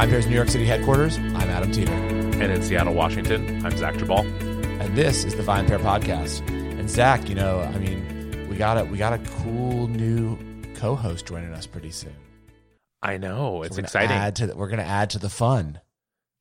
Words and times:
VinePair's 0.00 0.26
New 0.26 0.34
York 0.34 0.48
City 0.48 0.64
headquarters, 0.64 1.18
I'm 1.18 1.50
Adam 1.50 1.70
Teeter. 1.70 1.92
And 1.92 2.44
in 2.44 2.62
Seattle, 2.62 2.94
Washington, 2.94 3.66
I'm 3.66 3.76
Zach 3.76 3.96
Geballe. 3.96 4.24
And 4.80 4.96
this 4.96 5.24
is 5.24 5.34
the 5.34 5.42
Vine 5.42 5.66
VinePair 5.66 5.78
podcast. 5.80 6.40
And 6.48 6.88
Zach, 6.88 7.28
you 7.28 7.34
know, 7.34 7.60
I 7.60 7.76
mean, 7.76 8.48
we 8.48 8.56
got 8.56 8.78
a 8.78 8.84
we 8.86 8.96
got 8.96 9.12
a 9.12 9.18
cool 9.18 9.88
new 9.88 10.38
co-host 10.72 11.26
joining 11.26 11.52
us 11.52 11.66
pretty 11.66 11.90
soon. 11.90 12.14
I 13.02 13.18
know 13.18 13.62
it's 13.62 13.76
we're 13.76 13.82
exciting. 13.82 14.16
Add 14.16 14.36
to 14.36 14.46
the, 14.46 14.56
we're 14.56 14.68
going 14.68 14.78
to 14.78 14.86
add 14.86 15.10
to 15.10 15.18
the 15.18 15.28
fun. 15.28 15.82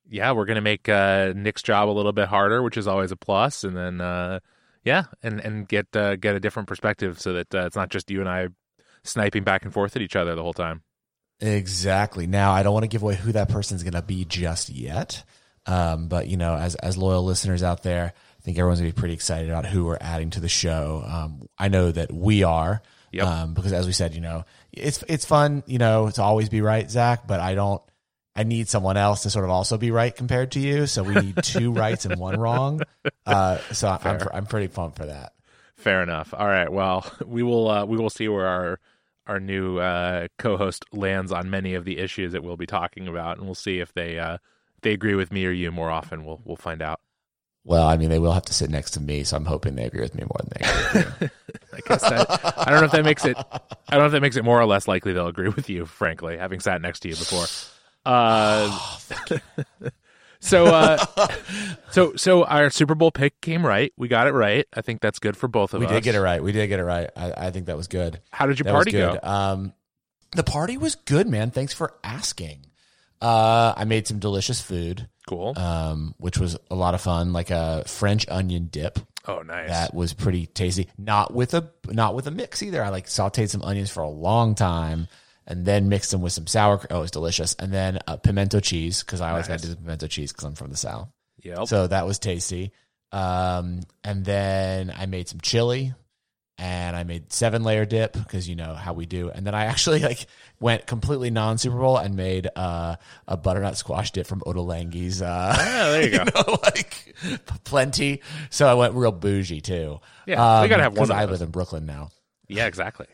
yeah, 0.09 0.31
we're 0.31 0.45
gonna 0.45 0.61
make 0.61 0.87
uh, 0.87 1.33
Nick's 1.35 1.61
job 1.61 1.89
a 1.89 1.91
little 1.91 2.13
bit 2.13 2.29
harder, 2.29 2.63
which 2.63 2.77
is 2.77 2.87
always 2.87 3.11
a 3.11 3.17
plus, 3.17 3.65
and 3.65 3.75
then 3.75 3.99
uh, 3.99 4.39
yeah, 4.85 5.03
and 5.21 5.41
and 5.41 5.67
get 5.67 5.93
uh, 5.97 6.15
get 6.15 6.33
a 6.33 6.39
different 6.39 6.69
perspective 6.69 7.19
so 7.19 7.33
that 7.33 7.53
uh, 7.53 7.65
it's 7.65 7.75
not 7.75 7.89
just 7.89 8.09
you 8.09 8.21
and 8.21 8.29
I 8.29 8.47
sniping 9.03 9.43
back 9.43 9.65
and 9.65 9.73
forth 9.73 9.97
at 9.97 10.01
each 10.01 10.15
other 10.15 10.33
the 10.33 10.43
whole 10.43 10.53
time. 10.53 10.81
Exactly. 11.41 12.27
Now, 12.27 12.51
I 12.51 12.63
don't 12.63 12.73
want 12.73 12.83
to 12.83 12.87
give 12.89 13.01
away 13.03 13.15
who 13.15 13.31
that 13.33 13.49
person's 13.49 13.83
going 13.83 13.93
to 13.93 14.01
be 14.01 14.25
just 14.25 14.69
yet. 14.69 15.23
Um, 15.65 16.07
but 16.07 16.27
you 16.27 16.37
know, 16.37 16.55
as 16.55 16.75
as 16.75 16.97
loyal 16.97 17.23
listeners 17.23 17.61
out 17.63 17.83
there, 17.83 18.13
I 18.15 18.41
think 18.41 18.57
everyone's 18.57 18.79
gonna 18.79 18.89
be 18.91 18.99
pretty 18.99 19.13
excited 19.13 19.49
about 19.49 19.65
who 19.67 19.85
we're 19.85 19.97
adding 20.01 20.31
to 20.31 20.39
the 20.39 20.49
show. 20.49 21.03
Um, 21.05 21.47
I 21.59 21.67
know 21.67 21.91
that 21.91 22.11
we 22.11 22.41
are, 22.43 22.81
Yep. 23.11 23.27
um, 23.27 23.53
because 23.53 23.73
as 23.73 23.85
we 23.85 23.91
said, 23.91 24.15
you 24.15 24.21
know, 24.21 24.45
it's 24.71 25.03
it's 25.07 25.25
fun, 25.25 25.61
you 25.67 25.77
know, 25.77 26.09
to 26.11 26.23
always 26.23 26.49
be 26.49 26.61
right, 26.61 26.89
Zach. 26.89 27.27
But 27.27 27.39
I 27.39 27.53
don't. 27.55 27.81
I 28.35 28.43
need 28.43 28.69
someone 28.69 28.95
else 28.97 29.23
to 29.23 29.29
sort 29.29 29.43
of 29.45 29.51
also 29.51 29.77
be 29.77 29.91
right 29.91 30.15
compared 30.15 30.53
to 30.53 30.59
you. 30.59 30.87
So 30.87 31.03
we 31.03 31.13
need 31.13 31.43
two 31.43 31.71
rights 31.73 32.05
and 32.05 32.17
one 32.19 32.39
wrong. 32.39 32.81
Uh, 33.25 33.57
so 33.73 33.95
I'm 34.01 34.21
I'm 34.33 34.45
pretty 34.47 34.69
pumped 34.69 34.97
for 34.97 35.05
that. 35.07 35.33
Fair 35.75 36.01
enough. 36.01 36.33
All 36.33 36.47
right. 36.47 36.71
Well, 36.71 37.05
we 37.25 37.43
will 37.43 37.69
uh, 37.69 37.85
we 37.85 37.97
will 37.97 38.09
see 38.09 38.27
where 38.27 38.47
our 38.47 38.79
our 39.29 39.39
new 39.39 39.77
uh, 39.77 40.27
co-host 40.39 40.85
lands 40.91 41.31
on 41.31 41.49
many 41.49 41.75
of 41.75 41.85
the 41.85 41.99
issues 41.99 42.33
that 42.33 42.43
we'll 42.43 42.57
be 42.57 42.65
talking 42.65 43.07
about, 43.07 43.37
and 43.37 43.45
we'll 43.45 43.55
see 43.55 43.79
if 43.79 43.93
they 43.93 44.17
uh, 44.17 44.35
if 44.75 44.81
they 44.81 44.91
agree 44.91 45.15
with 45.15 45.31
me 45.31 45.45
or 45.45 45.51
you 45.51 45.71
more 45.71 45.89
often. 45.89 46.25
We'll 46.25 46.41
we'll 46.43 46.57
find 46.57 46.81
out. 46.81 46.99
Well, 47.63 47.87
I 47.87 47.97
mean, 47.97 48.09
they 48.09 48.19
will 48.19 48.31
have 48.31 48.45
to 48.45 48.53
sit 48.53 48.69
next 48.69 48.91
to 48.91 48.99
me, 48.99 49.23
so 49.23 49.37
I'm 49.37 49.45
hoping 49.45 49.75
they 49.75 49.83
agree 49.83 50.01
with 50.01 50.15
me 50.15 50.23
more 50.23 50.39
than 50.39 50.49
they 50.55 50.65
agree 50.65 51.03
with 51.03 51.21
you. 51.21 51.29
I 51.73 51.79
guess 51.87 52.01
that 52.01 52.57
I 52.57 52.71
don't 52.71 52.79
know 52.79 52.85
if 52.85 52.91
that 52.91 53.05
makes 53.05 53.25
it 53.25 53.37
I 53.37 53.59
don't 53.91 53.99
know 53.99 54.05
if 54.07 54.11
that 54.13 54.21
makes 54.21 54.35
it 54.35 54.43
more 54.43 54.59
or 54.59 54.65
less 54.65 54.87
likely 54.87 55.13
they'll 55.13 55.27
agree 55.27 55.49
with 55.49 55.69
you, 55.69 55.85
frankly, 55.85 56.37
having 56.37 56.59
sat 56.59 56.81
next 56.81 57.01
to 57.01 57.09
you 57.09 57.15
before. 57.15 57.45
Uh, 58.05 58.97
so 60.39 60.65
uh, 60.67 60.97
so 61.91 62.15
so 62.15 62.43
our 62.45 62.69
Super 62.69 62.95
Bowl 62.95 63.11
pick 63.11 63.39
came 63.41 63.65
right. 63.65 63.91
We 63.97 64.07
got 64.07 64.27
it 64.27 64.31
right. 64.33 64.65
I 64.73 64.81
think 64.81 65.01
that's 65.01 65.19
good 65.19 65.35
for 65.37 65.47
both 65.47 65.73
of 65.73 65.79
we 65.79 65.85
us. 65.85 65.91
We 65.91 65.97
did 65.97 66.03
get 66.03 66.15
it 66.15 66.21
right. 66.21 66.41
We 66.43 66.51
did 66.51 66.67
get 66.67 66.79
it 66.79 66.83
right. 66.85 67.09
I, 67.15 67.33
I 67.47 67.51
think 67.51 67.65
that 67.67 67.77
was 67.77 67.87
good. 67.87 68.21
How 68.31 68.45
did 68.45 68.59
your 68.59 68.65
That 68.65 68.71
party 68.73 68.91
good. 68.91 69.19
go? 69.21 69.27
Um, 69.27 69.73
the 70.35 70.43
party 70.43 70.77
was 70.77 70.95
good, 70.95 71.27
man. 71.27 71.51
Thanks 71.51 71.73
for 71.73 71.93
asking. 72.03 72.65
Uh, 73.21 73.73
I 73.75 73.83
made 73.85 74.07
some 74.07 74.19
delicious 74.19 74.61
food, 74.61 75.09
Cool. 75.27 75.53
um, 75.57 76.15
which 76.19 76.37
was 76.37 76.57
a 76.71 76.75
lot 76.75 76.93
of 76.93 77.01
fun, 77.01 77.33
like 77.33 77.49
a 77.49 77.83
French 77.85 78.25
onion 78.29 78.67
dip. 78.71 78.97
oh, 79.27 79.41
nice. 79.41 79.69
That 79.69 79.93
was 79.93 80.13
pretty 80.13 80.45
tasty. 80.45 80.87
Not 80.97 81.33
with 81.33 81.53
a 81.53 81.69
not 81.87 82.15
with 82.15 82.27
a 82.27 82.31
mix 82.31 82.63
either. 82.63 82.81
I 82.81 82.89
like 82.89 83.07
sautéed 83.07 83.49
some 83.49 83.61
onions 83.61 83.89
for 83.91 84.03
a 84.03 84.09
long 84.09 84.55
time, 84.55 85.07
and 85.49 85.65
then 85.65 85.89
mixed 85.89 86.11
them 86.11 86.21
with 86.21 86.31
some 86.31 86.47
sour. 86.47 86.79
Oh, 86.89 86.99
it 86.99 87.01
was 87.01 87.11
delicious. 87.11 87.55
And 87.55 87.73
then 87.73 87.99
uh, 88.07 88.15
pimento 88.17 88.59
cheese 88.61 89.03
because 89.03 89.19
I 89.19 89.31
always 89.31 89.47
got 89.47 89.55
Nice. 89.55 89.61
to 89.61 89.67
do 89.67 89.73
the 89.73 89.81
pimento 89.81 90.07
cheese 90.07 90.31
because 90.31 90.45
I'm 90.45 90.55
from 90.55 90.69
the 90.69 90.77
south. 90.77 91.09
yep. 91.43 91.67
So 91.67 91.87
that 91.87 92.05
was 92.05 92.19
tasty. 92.19 92.71
Um, 93.11 93.81
and 94.03 94.23
then 94.23 94.93
I 94.95 95.07
made 95.07 95.27
some 95.27 95.41
chili 95.41 95.93
and 96.59 96.95
I 96.95 97.03
made 97.05 97.31
seven 97.33 97.63
layer 97.63 97.85
dip 97.85 98.13
because 98.13 98.47
you 98.47 98.55
know 98.55 98.75
how 98.75 98.93
we 98.93 99.05
do. 99.07 99.29
And 99.31 99.47
then 99.47 99.55
I 99.55 99.65
actually 99.65 99.99
like 100.11 100.27
went 100.59 100.85
completely 100.85 101.31
non 101.31 101.57
Super 101.57 101.77
Bowl 101.77 101.97
and 101.97 102.15
made 102.15 102.47
uh, 102.55 102.97
a 103.27 103.35
butternut 103.37 103.77
squash 103.77 104.11
dip 104.11 104.27
from 104.27 104.41
Ottolenghi's. 104.41 105.21
Uh, 105.23 105.55
yeah, 105.57 105.89
there 105.89 106.03
you 106.11 106.17
go. 106.19 106.23
know, 106.25 106.57
like 106.63 107.15
plenty. 107.63 108.21
So 108.51 108.67
I 108.67 108.75
went 108.75 108.93
real 108.93 109.11
bougie 109.11 109.61
too. 109.61 109.99
Yeah, 110.27 110.61
we 110.61 110.67
gotta 110.67 110.83
have 110.83 110.91
one 110.97 111.07
because 111.07 111.09
I 111.09 111.25
live 111.25 111.41
in 111.41 111.49
Brooklyn 111.49 111.85
now. 111.87 112.09
Yeah, 112.47 112.67
exactly. 112.67 113.07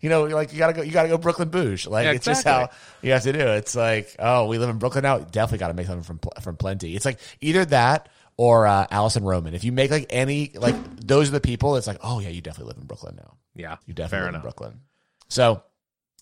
You 0.00 0.08
know, 0.10 0.24
like 0.24 0.52
you 0.52 0.58
gotta 0.58 0.72
go, 0.72 0.82
you 0.82 0.92
gotta 0.92 1.08
go 1.08 1.18
Brooklyn 1.18 1.48
bouge. 1.48 1.86
Like 1.86 2.04
Yeah, 2.04 2.12
it's 2.12 2.24
just 2.26 2.44
how 2.44 2.70
you 3.02 3.12
have 3.12 3.22
to 3.22 3.32
do. 3.32 3.38
it. 3.38 3.56
It's 3.58 3.74
like, 3.74 4.14
oh, 4.18 4.46
we 4.46 4.58
live 4.58 4.68
in 4.70 4.78
Brooklyn 4.78 5.02
now. 5.02 5.18
Definitely 5.18 5.58
got 5.58 5.68
to 5.68 5.74
make 5.74 5.86
something 5.86 6.02
from 6.04 6.20
from 6.42 6.56
Plenty. 6.56 6.94
It's 6.94 7.04
like 7.04 7.18
either 7.40 7.64
that 7.66 8.08
or 8.36 8.66
uh, 8.66 8.86
Alison 8.90 9.24
Roman. 9.24 9.54
If 9.54 9.64
you 9.64 9.72
make 9.72 9.90
like 9.90 10.06
any 10.10 10.52
like 10.54 10.74
those 11.00 11.28
are 11.28 11.32
the 11.32 11.40
people. 11.40 11.76
It's 11.76 11.86
like, 11.86 11.98
oh 12.02 12.20
yeah, 12.20 12.28
you 12.28 12.40
definitely 12.42 12.72
live 12.72 12.80
in 12.82 12.86
Brooklyn 12.86 13.16
now. 13.16 13.34
Yeah, 13.54 13.76
You 13.86 13.94
definitely 13.94 14.26
live 14.26 14.34
in. 14.34 14.40
Brooklyn. 14.42 14.80
So, 15.28 15.62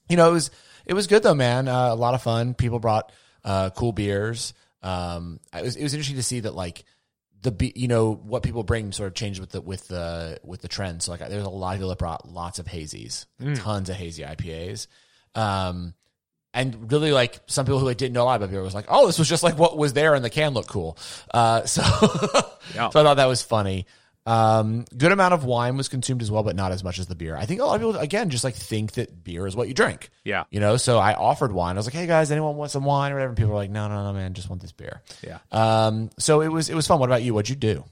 you 0.08 0.16
know, 0.16 0.30
it 0.30 0.32
was 0.32 0.50
it 0.86 0.94
was 0.94 1.06
good 1.08 1.22
though, 1.22 1.34
man. 1.34 1.66
Uh, 1.68 1.88
a 1.92 1.96
lot 1.96 2.14
of 2.14 2.22
fun. 2.22 2.54
People 2.54 2.78
brought 2.78 3.10
uh, 3.44 3.70
cool 3.70 3.92
beers. 3.92 4.54
Um, 4.82 5.40
it 5.52 5.62
was 5.64 5.76
it 5.76 5.82
was 5.82 5.94
interesting 5.94 6.16
to 6.16 6.22
see 6.22 6.40
that 6.40 6.54
like 6.54 6.84
the 7.44 7.72
you 7.76 7.86
know 7.88 8.14
what 8.14 8.42
people 8.42 8.64
bring 8.64 8.90
sort 8.90 9.06
of 9.06 9.14
changed 9.14 9.38
with 9.38 9.50
the 9.50 9.60
with 9.60 9.86
the 9.88 10.38
with 10.42 10.60
the 10.62 10.68
trend. 10.68 11.02
So 11.02 11.12
like 11.12 11.20
there's 11.20 11.44
a 11.44 11.48
lot 11.48 11.74
of 11.74 11.76
people 11.78 11.90
that 11.90 11.98
brought 11.98 12.28
lots 12.28 12.58
of 12.58 12.66
hazies, 12.66 13.26
tons 13.56 13.88
of 13.88 13.94
hazy 13.96 14.22
IPAs. 14.24 14.88
Um, 15.36 15.94
and 16.52 16.90
really 16.90 17.12
like 17.12 17.40
some 17.46 17.66
people 17.66 17.80
who 17.80 17.86
like, 17.86 17.96
didn't 17.96 18.14
know 18.14 18.22
a 18.22 18.24
lot 18.24 18.36
about 18.36 18.50
beer 18.50 18.62
was 18.62 18.74
like, 18.74 18.86
oh, 18.88 19.06
this 19.06 19.18
was 19.18 19.28
just 19.28 19.42
like 19.42 19.58
what 19.58 19.76
was 19.76 19.92
there 19.92 20.14
and 20.14 20.24
the 20.24 20.30
can 20.30 20.54
looked 20.54 20.68
cool. 20.68 20.96
Uh, 21.32 21.64
so, 21.64 21.82
Yeah. 22.74 22.88
so 22.90 23.00
I 23.00 23.02
thought 23.02 23.16
that 23.16 23.26
was 23.26 23.42
funny. 23.42 23.86
Um, 24.26 24.86
good 24.96 25.12
amount 25.12 25.34
of 25.34 25.44
wine 25.44 25.76
was 25.76 25.88
consumed 25.88 26.22
as 26.22 26.30
well, 26.30 26.42
but 26.42 26.56
not 26.56 26.72
as 26.72 26.82
much 26.82 26.98
as 26.98 27.06
the 27.06 27.14
beer. 27.14 27.36
I 27.36 27.44
think 27.44 27.60
a 27.60 27.64
lot 27.64 27.74
of 27.74 27.80
people 27.80 28.00
again 28.00 28.30
just 28.30 28.42
like 28.42 28.54
think 28.54 28.92
that 28.92 29.22
beer 29.22 29.46
is 29.46 29.54
what 29.54 29.68
you 29.68 29.74
drink. 29.74 30.08
Yeah. 30.24 30.44
You 30.50 30.60
know, 30.60 30.78
so 30.78 30.98
I 30.98 31.12
offered 31.12 31.52
wine. 31.52 31.76
I 31.76 31.78
was 31.78 31.86
like, 31.86 31.94
"Hey 31.94 32.06
guys, 32.06 32.30
anyone 32.30 32.56
want 32.56 32.70
some 32.70 32.84
wine 32.84 33.12
or 33.12 33.16
whatever?" 33.16 33.30
And 33.30 33.36
people 33.36 33.50
were 33.50 33.58
like, 33.58 33.70
"No, 33.70 33.86
no, 33.88 34.02
no, 34.02 34.12
man, 34.14 34.32
just 34.32 34.48
want 34.48 34.62
this 34.62 34.72
beer." 34.72 35.02
Yeah. 35.22 35.38
Um, 35.52 36.10
so 36.18 36.40
it 36.40 36.48
was 36.48 36.70
it 36.70 36.74
was 36.74 36.86
fun. 36.86 37.00
What 37.00 37.08
about 37.10 37.22
you? 37.22 37.34
What'd 37.34 37.50
you 37.50 37.56
do? 37.56 37.84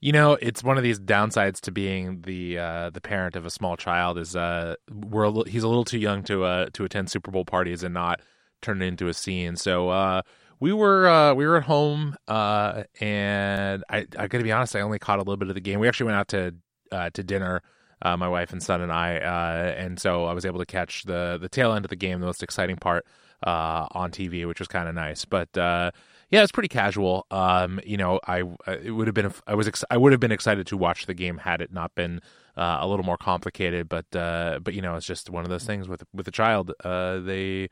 You 0.00 0.10
know, 0.12 0.36
it's 0.40 0.64
one 0.64 0.76
of 0.76 0.82
these 0.82 0.98
downsides 0.98 1.60
to 1.62 1.72
being 1.72 2.22
the 2.22 2.58
uh, 2.58 2.90
the 2.90 3.00
parent 3.00 3.34
of 3.36 3.44
a 3.46 3.50
small 3.50 3.76
child 3.76 4.18
is 4.18 4.36
uh, 4.36 4.76
we're 4.90 5.24
a 5.24 5.48
he's 5.48 5.62
a 5.64 5.68
little 5.68 5.84
too 5.84 5.98
young 5.98 6.22
to 6.24 6.44
uh, 6.44 6.66
to 6.74 6.84
attend 6.84 7.10
Super 7.10 7.30
Bowl 7.30 7.44
parties 7.44 7.82
and 7.82 7.94
not 7.94 8.20
turn 8.62 8.82
it 8.82 8.86
into 8.86 9.08
a 9.08 9.14
scene. 9.14 9.56
So 9.56 9.88
uh, 9.88 10.22
we 10.62 10.72
were 10.72 11.08
uh, 11.08 11.34
we 11.34 11.44
were 11.44 11.56
at 11.56 11.64
home, 11.64 12.14
uh, 12.28 12.84
and 13.00 13.82
I 13.90 14.06
I 14.16 14.28
got 14.28 14.38
to 14.38 14.44
be 14.44 14.52
honest, 14.52 14.76
I 14.76 14.80
only 14.80 15.00
caught 15.00 15.18
a 15.18 15.22
little 15.22 15.36
bit 15.36 15.48
of 15.48 15.56
the 15.56 15.60
game. 15.60 15.80
We 15.80 15.88
actually 15.88 16.06
went 16.06 16.18
out 16.18 16.28
to 16.28 16.54
uh, 16.92 17.10
to 17.10 17.24
dinner, 17.24 17.62
uh, 18.00 18.16
my 18.16 18.28
wife 18.28 18.52
and 18.52 18.62
son 18.62 18.80
and 18.80 18.92
I, 18.92 19.16
uh, 19.16 19.74
and 19.76 19.98
so 19.98 20.26
I 20.26 20.32
was 20.32 20.46
able 20.46 20.60
to 20.60 20.64
catch 20.64 21.02
the 21.02 21.36
the 21.42 21.48
tail 21.48 21.72
end 21.72 21.84
of 21.84 21.88
the 21.88 21.96
game, 21.96 22.20
the 22.20 22.26
most 22.26 22.44
exciting 22.44 22.76
part 22.76 23.04
uh, 23.44 23.88
on 23.90 24.12
TV, 24.12 24.46
which 24.46 24.60
was 24.60 24.68
kind 24.68 24.88
of 24.88 24.94
nice. 24.94 25.24
But 25.24 25.48
yeah, 25.56 25.90
it's 26.30 26.52
pretty 26.52 26.68
casual. 26.68 27.26
Um, 27.32 27.80
you 27.84 27.96
know, 27.96 28.20
I 28.28 28.44
it 28.68 28.92
would 28.92 29.08
have 29.08 29.14
been 29.14 29.34
I 29.48 29.56
was 29.56 29.66
ex- 29.66 29.84
I 29.90 29.96
would 29.96 30.12
have 30.12 30.20
been 30.20 30.30
excited 30.30 30.68
to 30.68 30.76
watch 30.76 31.06
the 31.06 31.14
game 31.14 31.38
had 31.38 31.60
it 31.60 31.72
not 31.72 31.92
been 31.96 32.20
a 32.54 32.86
little 32.86 33.04
more 33.04 33.18
complicated. 33.18 33.88
But 33.88 34.06
but 34.12 34.74
you 34.74 34.80
know, 34.80 34.94
it's 34.94 35.06
just 35.06 35.28
one 35.28 35.42
of 35.42 35.50
those 35.50 35.64
things 35.64 35.88
with 35.88 36.04
with 36.14 36.28
a 36.28 36.30
child. 36.30 36.70
They 36.84 37.68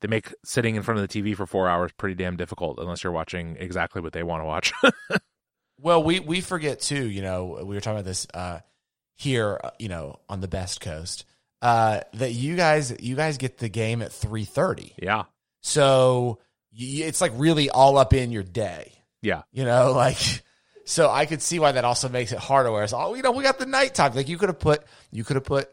they 0.00 0.08
make 0.08 0.32
sitting 0.44 0.76
in 0.76 0.82
front 0.82 1.00
of 1.00 1.08
the 1.08 1.22
TV 1.22 1.36
for 1.36 1.46
four 1.46 1.68
hours 1.68 1.90
pretty 1.92 2.14
damn 2.14 2.36
difficult 2.36 2.78
unless 2.78 3.02
you're 3.02 3.12
watching 3.12 3.56
exactly 3.58 4.00
what 4.00 4.12
they 4.12 4.22
want 4.22 4.40
to 4.42 4.46
watch. 4.46 4.72
Well, 5.80 6.02
we 6.02 6.18
we 6.20 6.40
forget 6.40 6.80
too. 6.80 7.08
You 7.08 7.22
know, 7.22 7.60
we 7.64 7.74
were 7.74 7.80
talking 7.80 7.98
about 7.98 8.04
this 8.04 8.26
uh, 8.34 8.58
here. 9.16 9.60
uh, 9.62 9.70
You 9.78 9.88
know, 9.88 10.18
on 10.28 10.40
the 10.40 10.48
best 10.48 10.80
coast, 10.80 11.24
uh, 11.62 12.00
that 12.14 12.32
you 12.32 12.56
guys 12.56 12.94
you 13.00 13.14
guys 13.14 13.38
get 13.38 13.58
the 13.58 13.68
game 13.68 14.02
at 14.02 14.12
three 14.12 14.44
thirty. 14.44 14.92
yeah, 15.00 15.24
So 15.62 16.40
y 16.72 17.02
it's 17.04 17.20
like 17.20 17.30
really 17.36 17.70
all 17.70 17.96
up 17.96 18.12
in 18.12 18.32
your 18.32 18.42
day. 18.42 18.92
yeah, 19.22 19.42
You 19.52 19.64
know, 19.64 19.92
like 19.96 20.18
so 20.84 21.08
I 21.10 21.26
could 21.26 21.42
see 21.42 21.58
why 21.60 21.70
that 21.72 21.84
also 21.84 22.08
makes 22.08 22.32
it 22.32 22.38
harder. 22.40 22.72
Whereas, 22.72 22.92
oh, 22.92 23.14
you 23.14 23.22
know, 23.22 23.30
we 23.32 23.44
got 23.44 23.58
the 23.60 23.66
nighttime. 23.66 24.14
Like 24.14 24.28
you 24.28 24.36
could 24.38 24.48
have 24.48 24.58
put 24.58 24.82
you 25.12 25.22
could 25.22 25.36
have 25.36 25.44
put 25.44 25.68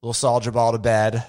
little 0.00 0.14
Soldier 0.14 0.52
Ball 0.52 0.72
to 0.72 0.78
bed, 0.78 1.22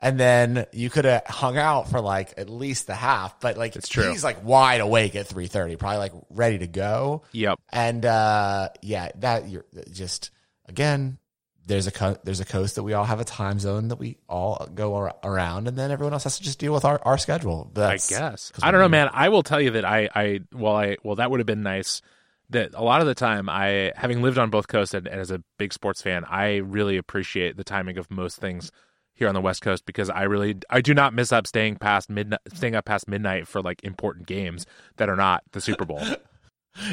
and 0.00 0.20
then 0.20 0.66
you 0.72 0.90
could 0.90 1.04
have 1.04 1.24
hung 1.26 1.56
out 1.56 1.88
for 1.90 2.00
like 2.00 2.34
at 2.36 2.48
least 2.50 2.86
the 2.86 2.94
half. 2.94 3.40
But 3.40 3.56
like 3.56 3.76
It's 3.76 3.88
true. 3.88 4.10
he's 4.10 4.24
like 4.24 4.44
wide 4.44 4.80
awake 4.80 5.16
at 5.16 5.26
three 5.26 5.46
thirty, 5.46 5.76
probably 5.76 5.98
like 5.98 6.12
ready 6.30 6.58
to 6.58 6.66
go. 6.66 7.22
yep. 7.32 7.58
And 7.72 8.04
uh, 8.04 8.68
yeah, 8.82 9.10
that 9.16 9.48
you're 9.48 9.64
just 9.92 10.30
again. 10.66 11.18
There's 11.68 11.88
a 11.88 11.90
co- 11.90 12.16
there's 12.22 12.38
a 12.38 12.44
coast 12.44 12.76
that 12.76 12.84
we 12.84 12.92
all 12.92 13.02
have 13.04 13.18
a 13.18 13.24
time 13.24 13.58
zone 13.58 13.88
that 13.88 13.96
we 13.96 14.18
all 14.28 14.68
go 14.72 14.94
ar- 14.94 15.16
around, 15.24 15.66
and 15.66 15.76
then 15.76 15.90
everyone 15.90 16.12
else 16.12 16.22
has 16.22 16.36
to 16.38 16.44
just 16.44 16.60
deal 16.60 16.72
with 16.72 16.84
our, 16.84 17.00
our 17.02 17.18
schedule. 17.18 17.68
I 17.76 17.96
guess 17.96 18.52
I 18.62 18.70
don't 18.70 18.80
know, 18.80 18.88
man. 18.88 19.10
I 19.12 19.30
will 19.30 19.42
tell 19.42 19.60
you 19.60 19.72
that 19.72 19.84
I, 19.84 20.08
I, 20.14 20.40
well, 20.52 20.76
I, 20.76 20.96
well, 21.02 21.16
that 21.16 21.28
would 21.28 21.40
have 21.40 21.46
been 21.46 21.64
nice. 21.64 22.02
That 22.50 22.70
a 22.74 22.84
lot 22.84 23.00
of 23.00 23.08
the 23.08 23.16
time, 23.16 23.48
I, 23.48 23.90
having 23.96 24.22
lived 24.22 24.38
on 24.38 24.48
both 24.48 24.68
coasts 24.68 24.94
and, 24.94 25.08
and 25.08 25.20
as 25.20 25.32
a 25.32 25.42
big 25.58 25.72
sports 25.72 26.00
fan, 26.02 26.24
I 26.24 26.58
really 26.58 26.98
appreciate 26.98 27.56
the 27.56 27.64
timing 27.64 27.98
of 27.98 28.12
most 28.12 28.38
things 28.38 28.70
here 29.16 29.28
on 29.28 29.34
the 29.34 29.40
West 29.40 29.62
Coast 29.62 29.84
because 29.86 30.08
I 30.08 30.22
really, 30.22 30.56
I 30.70 30.80
do 30.80 30.94
not 30.94 31.12
miss 31.12 31.32
up 31.32 31.46
staying 31.46 31.76
past 31.76 32.08
midnight, 32.08 32.40
staying 32.54 32.76
up 32.76 32.84
past 32.84 33.08
midnight 33.08 33.48
for 33.48 33.60
like 33.60 33.82
important 33.82 34.26
games 34.26 34.66
that 34.98 35.08
are 35.08 35.16
not 35.16 35.42
the 35.52 35.60
Super 35.60 35.84
Bowl. 35.84 36.02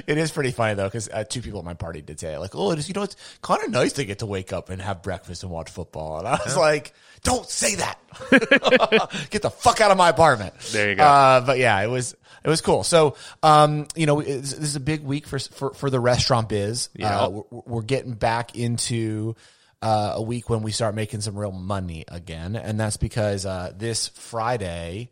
It 0.08 0.18
is 0.18 0.32
pretty 0.32 0.52
funny 0.52 0.76
though, 0.76 0.88
because 0.88 1.10
uh, 1.10 1.24
two 1.26 1.42
people 1.42 1.60
at 1.60 1.66
my 1.66 1.74
party 1.74 2.02
did 2.02 2.20
say 2.20 2.38
like, 2.38 2.56
"Oh, 2.56 2.72
it 2.72 2.80
is, 2.80 2.88
you 2.88 2.94
know, 2.94 3.04
it's 3.04 3.16
kind 3.42 3.62
of 3.64 3.70
nice 3.70 3.94
to 3.94 4.06
get 4.06 4.20
to 4.20 4.26
wake 4.26 4.54
up 4.54 4.70
and 4.70 4.82
have 4.82 5.02
breakfast 5.02 5.44
and 5.44 5.52
watch 5.52 5.70
football." 5.70 6.20
And 6.20 6.28
I 6.28 6.40
was 6.44 6.56
like, 6.56 6.94
don't 7.24 7.50
say 7.50 7.76
that. 7.76 8.00
Get 9.30 9.42
the 9.42 9.50
fuck 9.50 9.82
out 9.82 9.92
of 9.92 9.98
my 9.98 10.10
apartment. 10.10 10.58
There 10.72 10.90
you 10.90 10.96
go. 10.96 11.04
Uh, 11.04 11.42
but 11.42 11.58
yeah, 11.58 11.82
it 11.82 11.88
was 11.88 12.16
it 12.44 12.50
was 12.50 12.62
cool. 12.62 12.84
So, 12.84 13.16
um, 13.42 13.88
you 13.96 14.06
know, 14.06 14.22
this 14.22 14.54
is 14.54 14.76
a 14.76 14.80
big 14.80 15.04
week 15.04 15.28
for 15.28 15.40
for, 15.40 15.74
for 15.74 15.90
the 15.90 16.00
restaurant 16.00 16.50
biz. 16.50 16.90
Yeah. 16.96 17.20
Uh, 17.20 17.30
we're, 17.30 17.62
we're 17.66 17.82
getting 17.82 18.14
back 18.14 18.56
into 18.56 19.36
uh, 19.84 20.14
a 20.16 20.22
week 20.22 20.50
when 20.50 20.64
we 20.64 20.72
start 20.72 20.96
making 20.96 21.20
some 21.22 21.38
real 21.38 21.52
money 21.52 22.06
again, 22.08 22.56
and 22.56 22.80
that's 22.80 22.96
because 22.96 23.46
uh, 23.46 23.74
this 23.76 24.08
Friday 24.08 25.12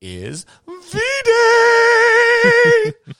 is 0.00 0.44
V 0.68 1.00
Day. 1.24 2.92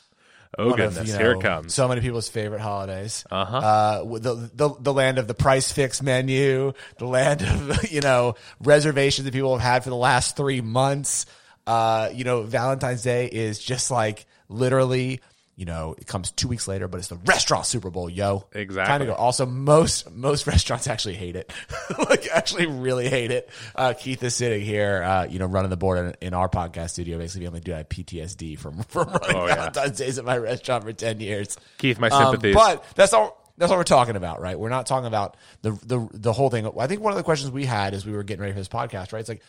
Oh 0.59 0.71
One 0.71 0.81
of, 0.81 0.95
goodness, 0.95 1.13
you 1.13 1.17
here 1.17 1.31
it 1.31 1.41
comes. 1.41 1.73
So 1.73 1.87
many 1.87 2.01
people's 2.01 2.29
favorite 2.29 2.61
holidays. 2.61 3.25
Uh-huh. 3.31 3.57
Uh, 3.57 4.19
the, 4.19 4.51
the 4.53 4.75
the 4.81 4.93
land 4.93 5.19
of 5.19 5.29
the 5.29 5.33
price 5.33 5.71
fix 5.71 6.03
menu, 6.03 6.73
the 6.99 7.07
land 7.07 7.43
of 7.43 7.91
you 7.93 8.01
know 8.01 8.35
reservations 8.59 9.27
that 9.27 9.33
people 9.33 9.57
have 9.57 9.63
had 9.67 9.85
for 9.85 9.91
the 9.91 9.97
last 9.97 10.37
three 10.37 10.61
months. 10.61 11.25
Uh, 11.69 12.11
you 12.13 12.25
know, 12.25 12.43
Valentine's 12.43 13.03
Day 13.03 13.27
is 13.27 13.61
just 13.61 13.93
like 13.93 14.27
literally. 14.49 15.21
You 15.61 15.67
know, 15.67 15.95
it 15.99 16.07
comes 16.07 16.31
two 16.31 16.49
weeks 16.49 16.67
later, 16.67 16.89
but 16.89 16.97
it's 17.01 17.09
the 17.09 17.17
restaurant 17.27 17.67
Super 17.67 17.91
Bowl, 17.91 18.09
yo. 18.09 18.47
Exactly. 18.53 18.89
Kind 18.91 19.03
of 19.03 19.09
go. 19.11 19.15
Also, 19.15 19.45
most 19.45 20.11
most 20.11 20.47
restaurants 20.47 20.87
actually 20.87 21.17
hate 21.17 21.37
it. 21.37 21.53
like, 22.09 22.27
actually, 22.29 22.65
really 22.65 23.11
hate 23.11 23.31
it. 23.31 23.51
Uh, 23.77 23.93
Keith 23.93 24.23
is 24.23 24.35
sitting 24.35 24.63
here, 24.63 25.03
uh, 25.03 25.27
you 25.27 25.39
know, 25.39 25.45
running 25.45 25.69
the 25.69 25.77
board 25.77 25.99
in, 26.23 26.29
in 26.29 26.33
our 26.33 26.49
podcast 26.49 26.91
studio, 26.93 27.19
basically 27.19 27.41
being 27.41 27.53
like, 27.53 27.65
"Dude, 27.65 27.75
I 27.75 27.79
have 27.79 27.91
PTSD 27.91 28.59
from 28.59 28.83
from 28.89 29.09
running 29.09 29.37
Oh, 29.37 29.47
yeah. 29.49 29.55
Valentine's 29.57 29.99
Days 29.99 30.19
at 30.19 30.25
my 30.25 30.39
restaurant 30.39 30.83
for 30.85 30.95
ten 30.95 31.21
years." 31.21 31.59
Keith, 31.77 31.99
my 32.01 32.09
Um, 32.09 32.33
sympathies. 32.33 32.55
but 32.55 32.83
that's 32.95 33.13
all. 33.13 33.37
That's 33.59 33.69
what 33.69 33.77
we're 33.77 33.85
talking 33.85 34.17
about, 34.17 34.41
right? 34.41 34.59
We're 34.59 34.71
not 34.71 34.87
talking 34.87 35.09
about 35.09 35.37
the 35.61 35.73
the 35.73 36.09
the 36.15 36.33
whole 36.33 36.49
thing. 36.49 36.67
I 36.81 36.87
think 36.87 37.03
one 37.03 37.13
of 37.13 37.19
the 37.19 37.23
questions 37.23 37.51
we 37.53 37.67
had 37.67 37.93
as 37.93 38.07
we 38.07 38.13
were 38.13 38.23
getting 38.23 38.41
ready 38.41 38.55
for 38.55 38.61
this 38.61 38.69
podcast, 38.69 39.13
right? 39.13 39.21
It's 39.21 39.29
like, 39.29 39.43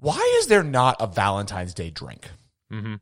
why 0.00 0.36
is 0.40 0.48
there 0.48 0.62
not 0.62 0.96
a 1.00 1.06
Valentine's 1.06 1.72
Day 1.72 1.88
drink? 1.88 2.28
Mhm. 2.70 3.00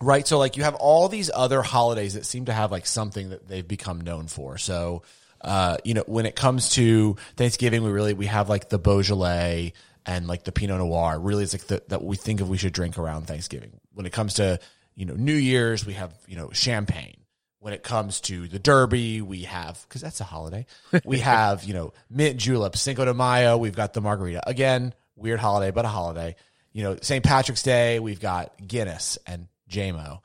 Right. 0.00 0.26
So 0.26 0.38
like 0.38 0.56
you 0.56 0.64
have 0.64 0.74
all 0.74 1.08
these 1.08 1.30
other 1.32 1.62
holidays 1.62 2.14
that 2.14 2.26
seem 2.26 2.46
to 2.46 2.52
have 2.52 2.72
like 2.72 2.86
something 2.86 3.30
that 3.30 3.48
they've 3.48 3.66
become 3.66 4.00
known 4.00 4.26
for. 4.26 4.58
So, 4.58 5.02
uh, 5.40 5.76
you 5.84 5.94
know, 5.94 6.04
when 6.06 6.26
it 6.26 6.34
comes 6.34 6.70
to 6.70 7.16
Thanksgiving, 7.36 7.82
we 7.84 7.90
really, 7.90 8.14
we 8.14 8.26
have 8.26 8.48
like 8.48 8.68
the 8.68 8.78
Beaujolais 8.78 9.72
and 10.06 10.26
like 10.26 10.44
the 10.44 10.52
Pinot 10.52 10.78
Noir. 10.78 11.18
Really, 11.18 11.44
it's 11.44 11.54
like 11.54 11.66
the, 11.66 11.82
that 11.88 12.02
we 12.02 12.16
think 12.16 12.40
of 12.40 12.48
we 12.48 12.56
should 12.56 12.72
drink 12.72 12.98
around 12.98 13.26
Thanksgiving. 13.26 13.80
When 13.92 14.06
it 14.06 14.12
comes 14.12 14.34
to, 14.34 14.58
you 14.94 15.06
know, 15.06 15.14
New 15.14 15.34
Year's, 15.34 15.86
we 15.86 15.94
have, 15.94 16.14
you 16.26 16.36
know, 16.36 16.50
champagne. 16.52 17.16
When 17.60 17.72
it 17.72 17.82
comes 17.82 18.20
to 18.22 18.46
the 18.46 18.58
Derby, 18.58 19.22
we 19.22 19.42
have, 19.42 19.86
cause 19.88 20.02
that's 20.02 20.20
a 20.20 20.24
holiday. 20.24 20.66
We 21.04 21.20
have, 21.20 21.64
you 21.64 21.72
know, 21.72 21.94
mint 22.10 22.36
julep, 22.36 22.76
Cinco 22.76 23.06
de 23.06 23.14
Mayo. 23.14 23.56
We've 23.56 23.74
got 23.74 23.94
the 23.94 24.02
margarita. 24.02 24.46
Again, 24.46 24.92
weird 25.16 25.40
holiday, 25.40 25.70
but 25.70 25.86
a 25.86 25.88
holiday. 25.88 26.36
You 26.72 26.82
know, 26.82 26.96
St. 27.00 27.24
Patrick's 27.24 27.62
Day, 27.62 28.00
we've 28.00 28.20
got 28.20 28.52
Guinness 28.66 29.16
and 29.26 29.46
JMO. 29.74 30.20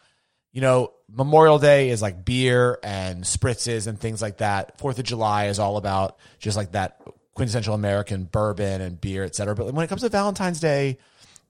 You 0.51 0.61
know, 0.61 0.93
Memorial 1.11 1.59
Day 1.59 1.89
is 1.89 2.01
like 2.01 2.25
beer 2.25 2.79
and 2.83 3.23
spritzes 3.23 3.87
and 3.87 3.99
things 3.99 4.21
like 4.21 4.37
that. 4.37 4.77
Fourth 4.79 4.97
of 4.99 5.05
July 5.05 5.47
is 5.47 5.59
all 5.59 5.77
about 5.77 6.17
just 6.39 6.57
like 6.57 6.71
that 6.71 7.01
quintessential 7.35 7.73
American 7.73 8.25
bourbon 8.25 8.81
and 8.81 8.99
beer, 8.99 9.23
et 9.23 9.35
cetera. 9.35 9.55
But 9.55 9.73
when 9.73 9.85
it 9.85 9.87
comes 9.87 10.01
to 10.01 10.09
Valentine's 10.09 10.59
Day, 10.59 10.97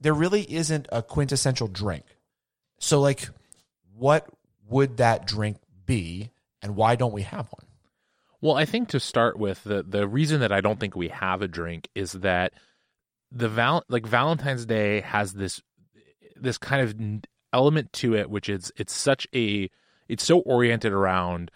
there 0.01 0.13
really 0.13 0.43
isn't 0.43 0.87
a 0.91 1.01
quintessential 1.01 1.67
drink. 1.67 2.05
So, 2.79 3.01
like, 3.01 3.29
what 3.95 4.27
would 4.69 4.97
that 4.97 5.25
drink 5.25 5.57
be, 5.85 6.31
and 6.61 6.75
why 6.75 6.95
don't 6.95 7.13
we 7.13 7.23
have 7.23 7.47
one? 7.51 7.65
Well, 8.41 8.55
I 8.55 8.65
think 8.65 8.89
to 8.89 8.99
start 8.99 9.37
with, 9.37 9.63
the 9.63 9.83
the 9.83 10.07
reason 10.07 10.41
that 10.41 10.51
I 10.51 10.61
don't 10.61 10.79
think 10.79 10.95
we 10.95 11.09
have 11.09 11.41
a 11.41 11.47
drink 11.47 11.89
is 11.95 12.13
that 12.13 12.53
the 13.31 13.49
val 13.49 13.83
like 13.89 14.05
Valentine's 14.05 14.65
Day 14.65 15.01
has 15.01 15.33
this 15.33 15.61
this 16.35 16.57
kind 16.57 16.81
of 16.81 16.95
element 17.53 17.91
to 17.93 18.15
it, 18.15 18.29
which 18.29 18.49
is 18.49 18.71
it's 18.77 18.93
such 18.93 19.27
a 19.33 19.69
it's 20.07 20.23
so 20.23 20.39
oriented 20.39 20.91
around 20.91 21.51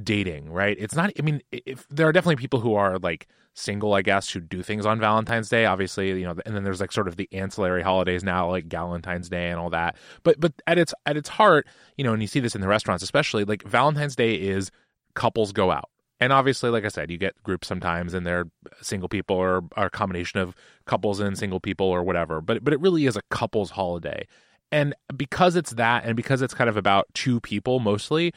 dating, 0.00 0.50
right? 0.50 0.76
It's 0.78 0.94
not. 0.94 1.10
I 1.18 1.22
mean, 1.22 1.42
if 1.50 1.86
there 1.88 2.08
are 2.08 2.12
definitely 2.12 2.36
people 2.36 2.60
who 2.60 2.74
are 2.74 2.98
like 2.98 3.28
single, 3.54 3.94
I 3.94 4.02
guess, 4.02 4.30
who 4.30 4.40
do 4.40 4.62
things 4.62 4.84
on 4.84 5.00
Valentine's 5.00 5.48
Day. 5.48 5.64
Obviously, 5.64 6.08
you 6.08 6.24
know, 6.26 6.34
and 6.44 6.54
then 6.54 6.64
there's 6.64 6.80
like 6.80 6.92
sort 6.92 7.08
of 7.08 7.16
the 7.16 7.28
ancillary 7.32 7.82
holidays 7.82 8.22
now, 8.22 8.50
like 8.50 8.66
Valentine's 8.66 9.28
Day 9.28 9.50
and 9.50 9.58
all 9.58 9.70
that. 9.70 9.96
But 10.22 10.38
but 10.38 10.52
at 10.66 10.78
its 10.78 10.94
at 11.06 11.16
its 11.16 11.28
heart, 11.28 11.66
you 11.96 12.04
know, 12.04 12.12
and 12.12 12.22
you 12.22 12.28
see 12.28 12.40
this 12.40 12.54
in 12.54 12.60
the 12.60 12.68
restaurants, 12.68 13.02
especially 13.02 13.44
like 13.44 13.62
Valentine's 13.62 14.16
Day 14.16 14.34
is 14.34 14.70
couples 15.14 15.52
go 15.52 15.70
out. 15.70 15.90
And 16.18 16.32
obviously, 16.32 16.70
like 16.70 16.84
I 16.84 16.88
said, 16.88 17.10
you 17.10 17.18
get 17.18 17.42
groups 17.42 17.68
sometimes, 17.68 18.14
and 18.14 18.26
they're 18.26 18.46
single 18.80 19.08
people 19.08 19.36
or, 19.36 19.64
or 19.76 19.86
a 19.86 19.90
combination 19.90 20.40
of 20.40 20.54
couples 20.86 21.20
and 21.20 21.36
single 21.36 21.60
people 21.60 21.86
or 21.86 22.02
whatever. 22.02 22.40
But 22.40 22.64
but 22.64 22.72
it 22.72 22.80
really 22.80 23.06
is 23.06 23.16
a 23.16 23.22
couples 23.30 23.70
holiday, 23.70 24.26
and 24.72 24.94
because 25.16 25.56
it's 25.56 25.72
that, 25.72 26.04
and 26.04 26.16
because 26.16 26.42
it's 26.42 26.54
kind 26.54 26.68
of 26.68 26.76
about 26.76 27.06
two 27.14 27.40
people 27.40 27.78
mostly, 27.80 28.32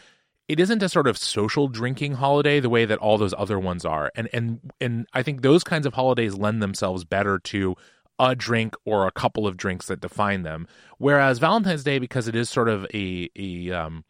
it 0.48 0.60
isn't 0.60 0.84
a 0.84 0.90
sort 0.90 1.08
of 1.08 1.18
social 1.18 1.68
drinking 1.68 2.14
holiday 2.14 2.60
the 2.60 2.70
way 2.70 2.86
that 2.86 2.98
all 3.00 3.18
those 3.18 3.36
other 3.38 3.60
ones 3.60 3.86
are. 3.86 4.12
And 4.16 4.30
and 4.34 4.60
and 4.82 5.08
I 5.14 5.24
think 5.24 5.42
those 5.42 5.64
kinds 5.64 5.86
of 5.86 5.94
holidays 5.94 6.36
lend 6.36 6.62
themselves 6.62 7.04
better 7.04 7.40
to 7.40 7.76
a 8.20 8.36
drink 8.36 8.76
or 8.84 9.08
a 9.08 9.12
couple 9.12 9.48
of 9.48 9.58
drinks 9.58 9.88
that 9.88 10.02
define 10.02 10.44
them. 10.44 10.68
Whereas 10.98 11.40
Valentine's 11.40 11.84
Day, 11.84 12.00
because 12.00 12.28
it 12.28 12.36
is 12.36 12.50
sort 12.50 12.68
of 12.68 12.86
a 12.94 13.30
a 13.36 13.72
um, 13.72 14.04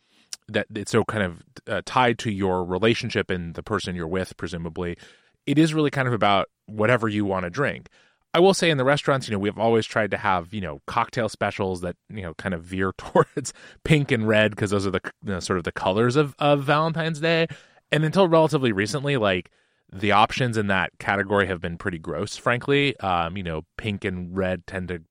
that 0.48 0.68
it's 0.74 0.92
so 0.92 1.04
kind 1.04 1.24
of 1.24 1.44
uh, 1.68 1.82
tied 1.86 2.18
to 2.20 2.32
your 2.32 2.64
relationship 2.66 3.30
and 3.30 3.54
the 3.54 3.64
person 3.64 3.96
you're 3.96 4.08
with, 4.08 4.36
presumably, 4.38 4.98
it 5.46 5.60
is 5.60 5.74
really 5.74 5.92
kind 5.92 6.08
of 6.08 6.14
about 6.14 6.48
whatever 6.66 7.08
you 7.08 7.26
want 7.26 7.44
to 7.44 7.50
drink. 7.50 7.90
I 8.34 8.40
will 8.40 8.54
say 8.54 8.70
in 8.70 8.78
the 8.78 8.86
restaurants, 8.86 9.28
you 9.28 9.34
know, 9.34 9.40
we've 9.40 9.58
always 9.58 9.86
tried 9.86 10.12
to 10.12 10.18
have, 10.18 10.54
you 10.54 10.62
know, 10.62 10.82
cocktail 10.86 11.30
specials 11.30 11.82
that, 11.82 11.96
you 12.10 12.22
know, 12.22 12.34
kind 12.36 12.54
of 12.54 12.64
veer 12.64 12.94
towards 12.98 13.54
pink 13.84 14.12
and 14.12 14.28
red 14.28 14.52
because 14.52 14.70
those 14.70 14.86
are 14.86 14.92
the 14.92 15.02
you 15.24 15.32
know, 15.32 15.40
sort 15.40 15.58
of 15.58 15.64
the 15.64 15.72
colors 15.72 16.16
of, 16.16 16.36
of 16.40 16.64
Valentine's 16.64 17.20
Day. 17.20 17.48
And 17.92 18.06
until 18.06 18.28
relatively 18.28 18.72
recently, 18.72 19.18
like 19.18 19.50
the 19.92 20.12
options 20.12 20.58
in 20.58 20.68
that 20.68 20.92
category 21.00 21.48
have 21.48 21.60
been 21.60 21.78
pretty 21.78 21.98
gross, 21.98 22.38
frankly. 22.38 23.00
Um, 23.00 23.36
you 23.36 23.44
know, 23.44 23.64
pink 23.78 24.06
and 24.06 24.36
red 24.38 24.68
tend 24.68 24.90
to 24.90 25.02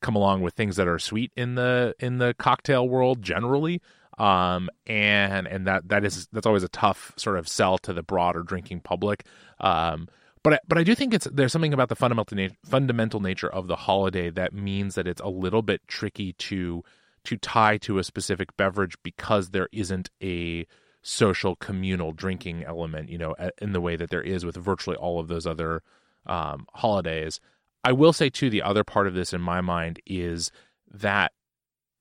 come 0.00 0.16
along 0.16 0.42
with 0.42 0.54
things 0.54 0.76
that 0.76 0.88
are 0.88 0.98
sweet 0.98 1.32
in 1.36 1.54
the 1.54 1.94
in 1.98 2.18
the 2.18 2.34
cocktail 2.38 2.88
world 2.88 3.22
generally 3.22 3.80
um 4.18 4.70
and 4.86 5.46
and 5.46 5.66
that 5.66 5.88
that 5.88 6.04
is 6.04 6.26
that's 6.32 6.46
always 6.46 6.62
a 6.62 6.68
tough 6.68 7.12
sort 7.16 7.38
of 7.38 7.46
sell 7.46 7.78
to 7.78 7.92
the 7.92 8.02
broader 8.02 8.42
drinking 8.42 8.80
public 8.80 9.26
um 9.60 10.08
but 10.42 10.54
I, 10.54 10.58
but 10.66 10.78
I 10.78 10.84
do 10.84 10.94
think 10.94 11.12
it's 11.14 11.26
there's 11.32 11.52
something 11.52 11.74
about 11.74 11.88
the 11.88 11.96
fundamental 11.96 12.56
fundamental 12.64 13.20
nature 13.20 13.50
of 13.50 13.66
the 13.66 13.76
holiday 13.76 14.30
that 14.30 14.52
means 14.52 14.94
that 14.94 15.06
it's 15.06 15.20
a 15.20 15.28
little 15.28 15.62
bit 15.62 15.82
tricky 15.86 16.32
to 16.34 16.82
to 17.24 17.36
tie 17.36 17.76
to 17.78 17.98
a 17.98 18.04
specific 18.04 18.56
beverage 18.56 18.96
because 19.02 19.50
there 19.50 19.68
isn't 19.72 20.10
a 20.22 20.66
social 21.02 21.56
communal 21.56 22.12
drinking 22.12 22.62
element 22.64 23.08
you 23.08 23.18
know 23.18 23.34
in 23.60 23.72
the 23.72 23.80
way 23.80 23.96
that 23.96 24.10
there 24.10 24.22
is 24.22 24.44
with 24.44 24.56
virtually 24.56 24.96
all 24.96 25.18
of 25.18 25.28
those 25.28 25.46
other 25.46 25.82
um 26.26 26.66
holidays. 26.74 27.40
I 27.82 27.92
will 27.92 28.12
say 28.12 28.28
too 28.28 28.50
the 28.50 28.62
other 28.62 28.84
part 28.84 29.06
of 29.06 29.14
this 29.14 29.32
in 29.32 29.40
my 29.40 29.60
mind 29.60 30.00
is 30.06 30.50
that 30.90 31.32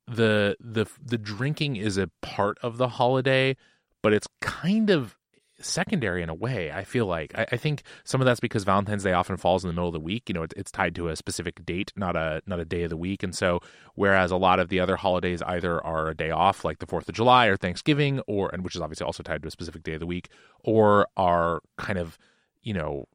the 0.07 0.57
the 0.59 0.85
the 1.03 1.17
drinking 1.17 1.75
is 1.75 1.97
a 1.97 2.09
part 2.21 2.57
of 2.61 2.77
the 2.77 2.87
holiday, 2.89 3.55
but 4.01 4.13
it's 4.13 4.27
kind 4.41 4.89
of 4.89 5.15
secondary 5.61 6.23
in 6.23 6.29
a 6.29 6.33
way. 6.33 6.71
I 6.71 6.83
feel 6.83 7.05
like 7.05 7.37
I, 7.37 7.45
I 7.51 7.57
think 7.57 7.83
some 8.03 8.21
of 8.21 8.25
that's 8.25 8.39
because 8.39 8.63
Valentine's 8.63 9.03
Day 9.03 9.13
often 9.13 9.37
falls 9.37 9.63
in 9.63 9.67
the 9.67 9.73
middle 9.73 9.87
of 9.87 9.93
the 9.93 9.99
week. 9.99 10.29
You 10.29 10.33
know, 10.33 10.43
it, 10.43 10.53
it's 10.55 10.71
tied 10.71 10.95
to 10.95 11.09
a 11.09 11.15
specific 11.15 11.65
date, 11.65 11.91
not 11.95 12.15
a 12.15 12.41
not 12.45 12.59
a 12.59 12.65
day 12.65 12.83
of 12.83 12.89
the 12.89 12.97
week, 12.97 13.23
and 13.23 13.35
so 13.35 13.59
whereas 13.95 14.31
a 14.31 14.37
lot 14.37 14.59
of 14.59 14.69
the 14.69 14.79
other 14.79 14.95
holidays 14.95 15.41
either 15.41 15.83
are 15.83 16.09
a 16.09 16.15
day 16.15 16.31
off, 16.31 16.63
like 16.63 16.79
the 16.79 16.87
Fourth 16.87 17.09
of 17.09 17.15
July 17.15 17.47
or 17.47 17.57
Thanksgiving, 17.57 18.19
or 18.27 18.49
and 18.49 18.63
which 18.63 18.75
is 18.75 18.81
obviously 18.81 19.05
also 19.05 19.23
tied 19.23 19.41
to 19.41 19.47
a 19.47 19.51
specific 19.51 19.83
day 19.83 19.93
of 19.93 19.99
the 19.99 20.07
week, 20.07 20.29
or 20.63 21.07
are 21.17 21.61
kind 21.77 21.99
of 21.99 22.17
you 22.61 22.73
know 22.73 23.05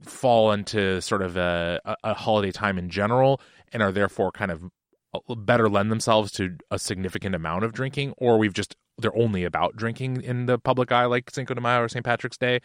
fall 0.00 0.52
into 0.52 1.00
sort 1.00 1.22
of 1.22 1.36
a, 1.36 1.80
a, 2.02 2.12
holiday 2.14 2.50
time 2.50 2.78
in 2.78 2.90
general 2.90 3.40
and 3.72 3.82
are 3.82 3.92
therefore 3.92 4.30
kind 4.30 4.50
of 4.50 4.62
uh, 5.14 5.34
better 5.34 5.68
lend 5.68 5.90
themselves 5.90 6.30
to 6.32 6.56
a 6.70 6.78
significant 6.78 7.34
amount 7.34 7.64
of 7.64 7.72
drinking, 7.72 8.12
or 8.18 8.38
we've 8.38 8.52
just 8.52 8.76
they're 8.98 9.16
only 9.16 9.44
about 9.44 9.76
drinking 9.76 10.22
in 10.22 10.46
the 10.46 10.58
public 10.58 10.92
eye, 10.92 11.04
like 11.06 11.30
Cinco 11.30 11.54
de 11.54 11.60
Mayo 11.60 11.82
or 11.82 11.88
St. 11.88 12.04
Patrick's 12.04 12.36
Day. 12.36 12.60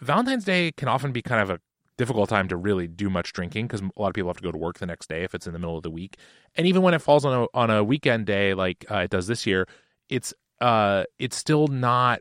Valentine's 0.00 0.44
Day 0.44 0.72
can 0.72 0.88
often 0.88 1.12
be 1.12 1.22
kind 1.22 1.42
of 1.42 1.50
a 1.50 1.60
difficult 1.98 2.28
time 2.28 2.48
to 2.48 2.56
really 2.56 2.88
do 2.88 3.10
much 3.10 3.32
drinking 3.32 3.66
because 3.66 3.80
a 3.80 4.00
lot 4.00 4.08
of 4.08 4.14
people 4.14 4.28
have 4.28 4.38
to 4.38 4.42
go 4.42 4.50
to 4.50 4.58
work 4.58 4.78
the 4.78 4.86
next 4.86 5.08
day 5.08 5.22
if 5.22 5.34
it's 5.34 5.46
in 5.46 5.52
the 5.52 5.58
middle 5.58 5.76
of 5.76 5.82
the 5.82 5.90
week, 5.90 6.16
and 6.56 6.66
even 6.66 6.82
when 6.82 6.94
it 6.94 7.00
falls 7.00 7.24
on 7.24 7.42
a 7.42 7.46
on 7.58 7.70
a 7.70 7.84
weekend 7.84 8.26
day 8.26 8.54
like 8.54 8.84
uh, 8.90 8.98
it 8.98 9.10
does 9.10 9.26
this 9.26 9.46
year, 9.46 9.66
it's 10.08 10.32
uh 10.60 11.04
it's 11.18 11.36
still 11.36 11.68
not. 11.68 12.20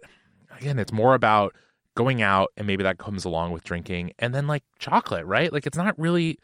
Again, 0.59 0.77
it's 0.77 0.91
more 0.91 1.15
about 1.15 1.55
going 1.95 2.21
out 2.21 2.49
and 2.55 2.67
maybe 2.67 2.83
that 2.83 2.97
comes 2.97 3.25
along 3.25 3.51
with 3.51 3.63
drinking 3.63 4.13
and 4.19 4.33
then 4.33 4.47
like 4.47 4.63
chocolate 4.79 5.25
right 5.25 5.51
like 5.51 5.67
it's 5.67 5.77
not 5.77 5.97
really 5.99 6.37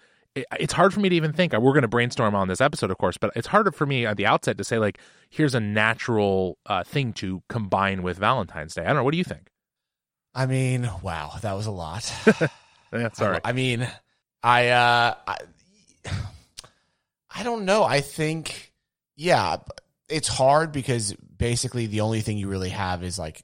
it's 0.60 0.74
hard 0.74 0.94
for 0.94 1.00
me 1.00 1.10
to 1.10 1.15
even 1.15 1.34
think. 1.34 1.53
We're 1.53 1.74
going 1.74 1.82
to 1.82 1.88
brainstorm 1.88 2.36
on 2.36 2.48
this 2.48 2.62
episode 2.62 2.91
of 2.91 2.98
course 2.98 3.17
but 3.17 3.32
it's 3.36 3.48
harder 3.48 3.72
for 3.72 3.86
me 3.86 4.06
at 4.06 4.17
the 4.17 4.25
outset 4.25 4.58
to 4.58 4.63
say 4.63 4.77
like 4.77 5.00
here's 5.29 5.56
a 5.56 5.60
natural 5.60 6.58
uh, 6.65 6.84
thing 6.84 7.13
to 7.13 7.41
combine 7.50 8.03
with 8.03 8.17
valentine's 8.17 8.74
day. 8.74 8.84
I 8.84 8.88
don't 8.88 8.98
know. 8.98 9.03
What 9.03 9.12
do 9.12 9.17
you 9.17 9.24
think? 9.24 9.50
I 10.34 10.46
mean, 10.46 10.89
wow, 11.01 11.34
that 11.41 11.53
was 11.53 11.65
a 11.65 11.72
lot. 11.72 12.03
sorry 13.13 13.39
I, 13.44 13.50
I 13.50 13.51
mean, 13.53 13.88
I 14.44 14.70
uh 14.70 15.13
I, 15.27 15.38
I 17.29 17.44
don't 17.44 17.65
know. 17.65 17.84
I 17.84 18.01
think 18.01 18.72
yeah, 19.15 19.58
it's 20.10 20.27
hard 20.27 20.72
because 20.72 21.13
basically 21.13 21.88
the 21.88 22.01
only 22.01 22.22
thing 22.22 22.38
you 22.38 22.48
really 22.48 22.70
have 22.70 23.03
is 23.03 23.20
like 23.20 23.44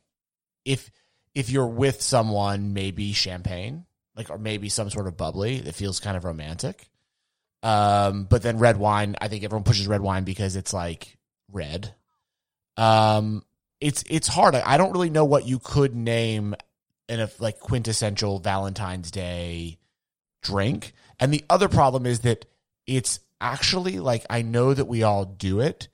if 0.66 0.90
if 1.36 1.50
you're 1.50 1.68
with 1.68 2.02
someone, 2.02 2.74
maybe 2.74 3.14
champagne, 3.14 3.86
like 4.16 4.30
or 4.30 4.38
maybe 4.38 4.70
some 4.70 4.90
sort 4.90 5.08
of 5.08 5.18
bubbly 5.18 5.60
that 5.62 5.76
feels 5.76 6.00
kind 6.00 6.18
of 6.18 6.26
romantic. 6.26 6.90
Um, 7.62 8.26
but 8.26 8.44
then 8.44 8.58
red 8.58 8.78
wine, 8.78 9.16
I 9.22 9.30
think 9.30 9.44
everyone 9.44 9.64
pushes 9.64 9.88
red 9.88 10.02
wine 10.02 10.24
because 10.24 10.56
it's 10.56 10.74
like 10.74 11.18
red. 11.52 11.94
Um, 12.76 13.44
it's 13.80 14.04
it's 14.10 14.28
hard. 14.28 14.56
I 14.56 14.78
don't 14.78 14.92
really 14.92 15.10
know 15.10 15.26
what 15.26 15.46
you 15.46 15.60
could 15.60 15.96
name 15.96 16.56
in 17.10 17.20
a 17.20 17.30
like 17.40 17.60
quintessential 17.60 18.40
Valentine's 18.40 19.12
Day 19.12 19.78
drink. 20.42 20.94
And 21.20 21.34
the 21.34 21.44
other 21.50 21.70
problem 21.70 22.06
is 22.06 22.22
that 22.22 22.46
it's 22.86 23.20
actually 23.40 24.00
like 24.00 24.26
I 24.30 24.42
know 24.42 24.74
that 24.74 24.86
we 24.86 25.04
all 25.04 25.26
do 25.26 25.60
it, 25.60 25.88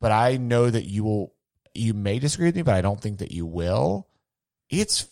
but 0.00 0.12
I 0.12 0.36
know 0.36 0.68
that 0.68 0.84
you 0.84 1.04
will 1.04 1.34
you 1.74 1.94
may 1.94 2.18
disagree 2.18 2.48
with 2.48 2.56
me, 2.56 2.62
but 2.62 2.74
I 2.74 2.82
don't 2.82 3.00
think 3.00 3.18
that 3.18 3.32
you 3.32 3.46
will. 3.46 4.08
It's 4.70 5.06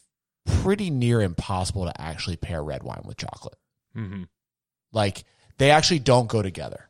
pretty 0.45 0.91
near 0.91 1.21
impossible 1.21 1.85
to 1.85 2.01
actually 2.01 2.37
pair 2.37 2.63
red 2.63 2.83
wine 2.83 3.03
with 3.05 3.17
chocolate. 3.17 3.59
Mm-hmm. 3.97 4.25
Like 4.93 5.25
they 5.59 5.71
actually 5.71 6.01
don't 6.01 6.29
go 6.29 6.43
together. 6.43 6.89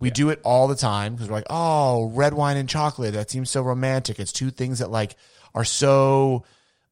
We 0.00 0.10
do 0.10 0.30
it 0.30 0.40
all 0.44 0.68
the 0.68 0.74
time 0.74 1.14
because 1.14 1.28
we're 1.28 1.36
like, 1.36 1.46
oh, 1.48 2.10
red 2.10 2.34
wine 2.34 2.56
and 2.56 2.68
chocolate. 2.68 3.14
That 3.14 3.30
seems 3.30 3.50
so 3.50 3.62
romantic. 3.62 4.18
It's 4.18 4.32
two 4.32 4.50
things 4.50 4.80
that 4.80 4.90
like 4.90 5.16
are 5.54 5.64
so, 5.64 6.44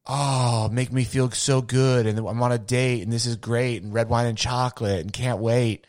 oh, 0.07 0.69
make 0.71 0.91
me 0.91 1.03
feel 1.03 1.29
so 1.31 1.61
good. 1.61 2.07
And 2.07 2.17
I'm 2.17 2.41
on 2.41 2.51
a 2.51 2.57
date 2.57 3.03
and 3.03 3.11
this 3.11 3.25
is 3.25 3.35
great. 3.35 3.83
And 3.83 3.93
red 3.93 4.09
wine 4.09 4.27
and 4.27 4.37
chocolate 4.37 5.01
and 5.01 5.13
can't 5.13 5.39
wait. 5.39 5.85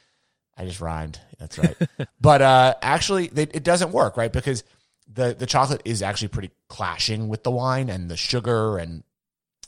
I 0.57 0.65
just 0.65 0.81
rhymed. 0.81 1.19
That's 1.39 1.59
right. 1.59 1.77
but 2.21 2.43
uh, 2.43 2.75
actually, 2.83 3.29
they, 3.29 3.43
it 3.43 3.65
doesn't 3.65 3.93
work, 3.93 4.17
right? 4.17 4.33
Because 4.33 4.65
the 5.13 5.35
the 5.35 5.47
chocolate 5.47 5.83
is 5.85 6.03
actually 6.03 6.29
pretty 6.29 6.51
clashing 6.69 7.29
with 7.29 7.43
the 7.43 7.51
wine 7.51 7.89
and 7.89 8.11
the 8.11 8.17
sugar 8.17 8.79
and 8.79 9.03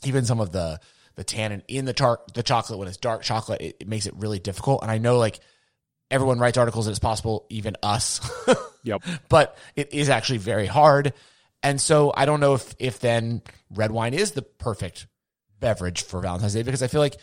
even 0.05 0.25
some 0.25 0.39
of 0.39 0.51
the 0.51 0.79
the 1.15 1.23
tannin 1.23 1.63
in 1.67 1.85
the 1.85 1.93
tar- 1.93 2.21
the 2.33 2.43
chocolate 2.43 2.77
when 2.77 2.87
it's 2.87 2.97
dark 2.97 3.23
chocolate. 3.23 3.61
It, 3.61 3.77
it 3.79 3.87
makes 3.87 4.05
it 4.05 4.13
really 4.17 4.39
difficult. 4.39 4.83
And 4.83 4.91
I 4.91 4.97
know 4.99 5.17
like 5.17 5.39
everyone 6.11 6.39
writes 6.39 6.57
articles 6.57 6.85
that 6.85 6.91
it's 6.91 6.99
possible, 6.99 7.45
even 7.49 7.75
us. 7.83 8.21
Yep. 8.83 9.03
but 9.27 9.57
it 9.75 9.93
is 9.93 10.07
actually 10.07 10.37
very 10.37 10.65
hard. 10.65 11.11
And 11.61 11.81
so 11.81 12.13
I 12.15 12.25
don't 12.25 12.39
know 12.39 12.53
if 12.53 12.73
if 12.79 12.99
then 12.99 13.41
red 13.69 13.91
wine 13.91 14.13
is 14.13 14.31
the 14.31 14.43
perfect 14.43 15.07
beverage 15.59 16.03
for 16.03 16.21
Valentine's 16.21 16.53
Day 16.53 16.63
because 16.63 16.83
I 16.83 16.87
feel 16.87 17.01
like 17.01 17.17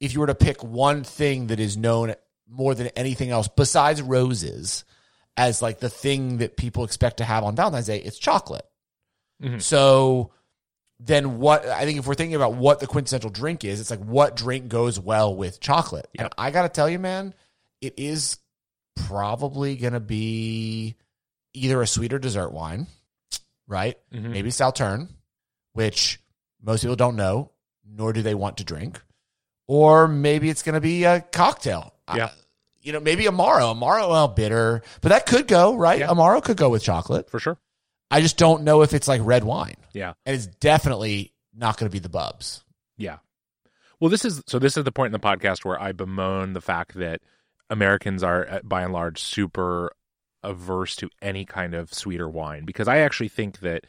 if 0.00 0.14
you 0.14 0.20
were 0.20 0.28
to 0.28 0.34
pick 0.34 0.64
one 0.64 1.04
thing 1.04 1.48
that 1.48 1.60
is 1.60 1.76
known 1.76 2.14
more 2.48 2.74
than 2.74 2.86
anything 2.96 3.30
else 3.30 3.48
besides 3.48 4.00
roses 4.00 4.84
as 5.36 5.60
like 5.60 5.80
the 5.80 5.90
thing 5.90 6.38
that 6.38 6.56
people 6.56 6.84
expect 6.84 7.18
to 7.18 7.24
have 7.24 7.44
on 7.44 7.54
Valentine's 7.54 7.86
Day, 7.86 7.98
it's 7.98 8.18
chocolate. 8.18 8.64
Mhm. 9.42 9.60
So 9.60 10.30
then 11.02 11.38
what 11.38 11.66
I 11.66 11.86
think 11.86 11.98
if 11.98 12.06
we're 12.06 12.14
thinking 12.14 12.34
about 12.36 12.54
what 12.54 12.78
the 12.78 12.86
quintessential 12.86 13.30
drink 13.30 13.64
is, 13.64 13.80
it's 13.80 13.90
like 13.90 14.04
what 14.04 14.36
drink 14.36 14.68
goes 14.68 15.00
well 15.00 15.34
with 15.34 15.58
chocolate. 15.58 16.06
And 16.18 16.28
I 16.36 16.50
got 16.50 16.62
to 16.62 16.68
tell 16.68 16.90
you, 16.90 16.98
man, 16.98 17.32
it 17.80 17.94
is 17.96 18.38
probably 18.96 19.76
to 19.94 20.00
be 20.00 20.96
either 21.54 21.80
a 21.80 21.86
sweeter 21.86 22.18
dessert 22.18 22.50
wine, 22.50 22.86
right? 23.66 23.96
Mhm. 24.12 24.30
Maybe 24.30 24.50
Sauterne, 24.50 25.08
which 25.72 26.20
most 26.62 26.82
people 26.82 26.96
don't 26.96 27.16
know, 27.16 27.50
nor 27.88 28.12
do 28.12 28.20
they 28.22 28.34
want 28.34 28.58
to 28.58 28.64
drink. 28.64 29.00
Or 29.66 30.06
maybe 30.06 30.50
it's 30.50 30.62
to 30.74 30.80
be 30.80 31.04
a 31.04 31.20
cocktail. 31.20 31.94
Yeah. 32.14 32.26
Uh, 32.26 32.30
you 32.82 32.92
know, 32.92 33.00
maybe 33.00 33.24
Amaro. 33.24 33.74
Amaro, 33.74 34.10
well, 34.10 34.28
bitter, 34.28 34.82
but 35.00 35.10
that 35.10 35.26
could 35.26 35.46
go, 35.46 35.74
right? 35.76 36.00
Yeah. 36.00 36.08
Amaro 36.08 36.42
could 36.42 36.56
go 36.56 36.68
with 36.68 36.82
chocolate. 36.82 37.30
For 37.30 37.38
sure. 37.38 37.56
I 38.10 38.20
just 38.20 38.36
don't 38.36 38.62
know 38.62 38.82
if 38.82 38.92
it's 38.92 39.08
like 39.08 39.20
red 39.24 39.44
wine. 39.44 39.76
Yeah. 39.92 40.14
And 40.26 40.34
it's 40.34 40.46
definitely 40.46 41.32
not 41.54 41.76
going 41.76 41.88
to 41.88 41.92
be 41.92 42.00
the 42.00 42.08
Bubs. 42.08 42.64
Yeah. 42.96 43.18
Well, 43.98 44.10
this 44.10 44.24
is 44.24 44.42
so. 44.46 44.58
This 44.58 44.76
is 44.76 44.84
the 44.84 44.92
point 44.92 45.14
in 45.14 45.20
the 45.20 45.26
podcast 45.26 45.64
where 45.64 45.80
I 45.80 45.92
bemoan 45.92 46.54
the 46.54 46.60
fact 46.60 46.94
that 46.94 47.20
Americans 47.68 48.22
are, 48.22 48.48
uh, 48.48 48.60
by 48.64 48.82
and 48.82 48.92
large, 48.92 49.20
super 49.22 49.92
averse 50.42 50.96
to 50.96 51.10
any 51.20 51.44
kind 51.44 51.74
of 51.74 51.92
sweeter 51.92 52.28
wine 52.28 52.64
because 52.64 52.88
I 52.88 52.98
actually 52.98 53.28
think 53.28 53.60
that 53.60 53.84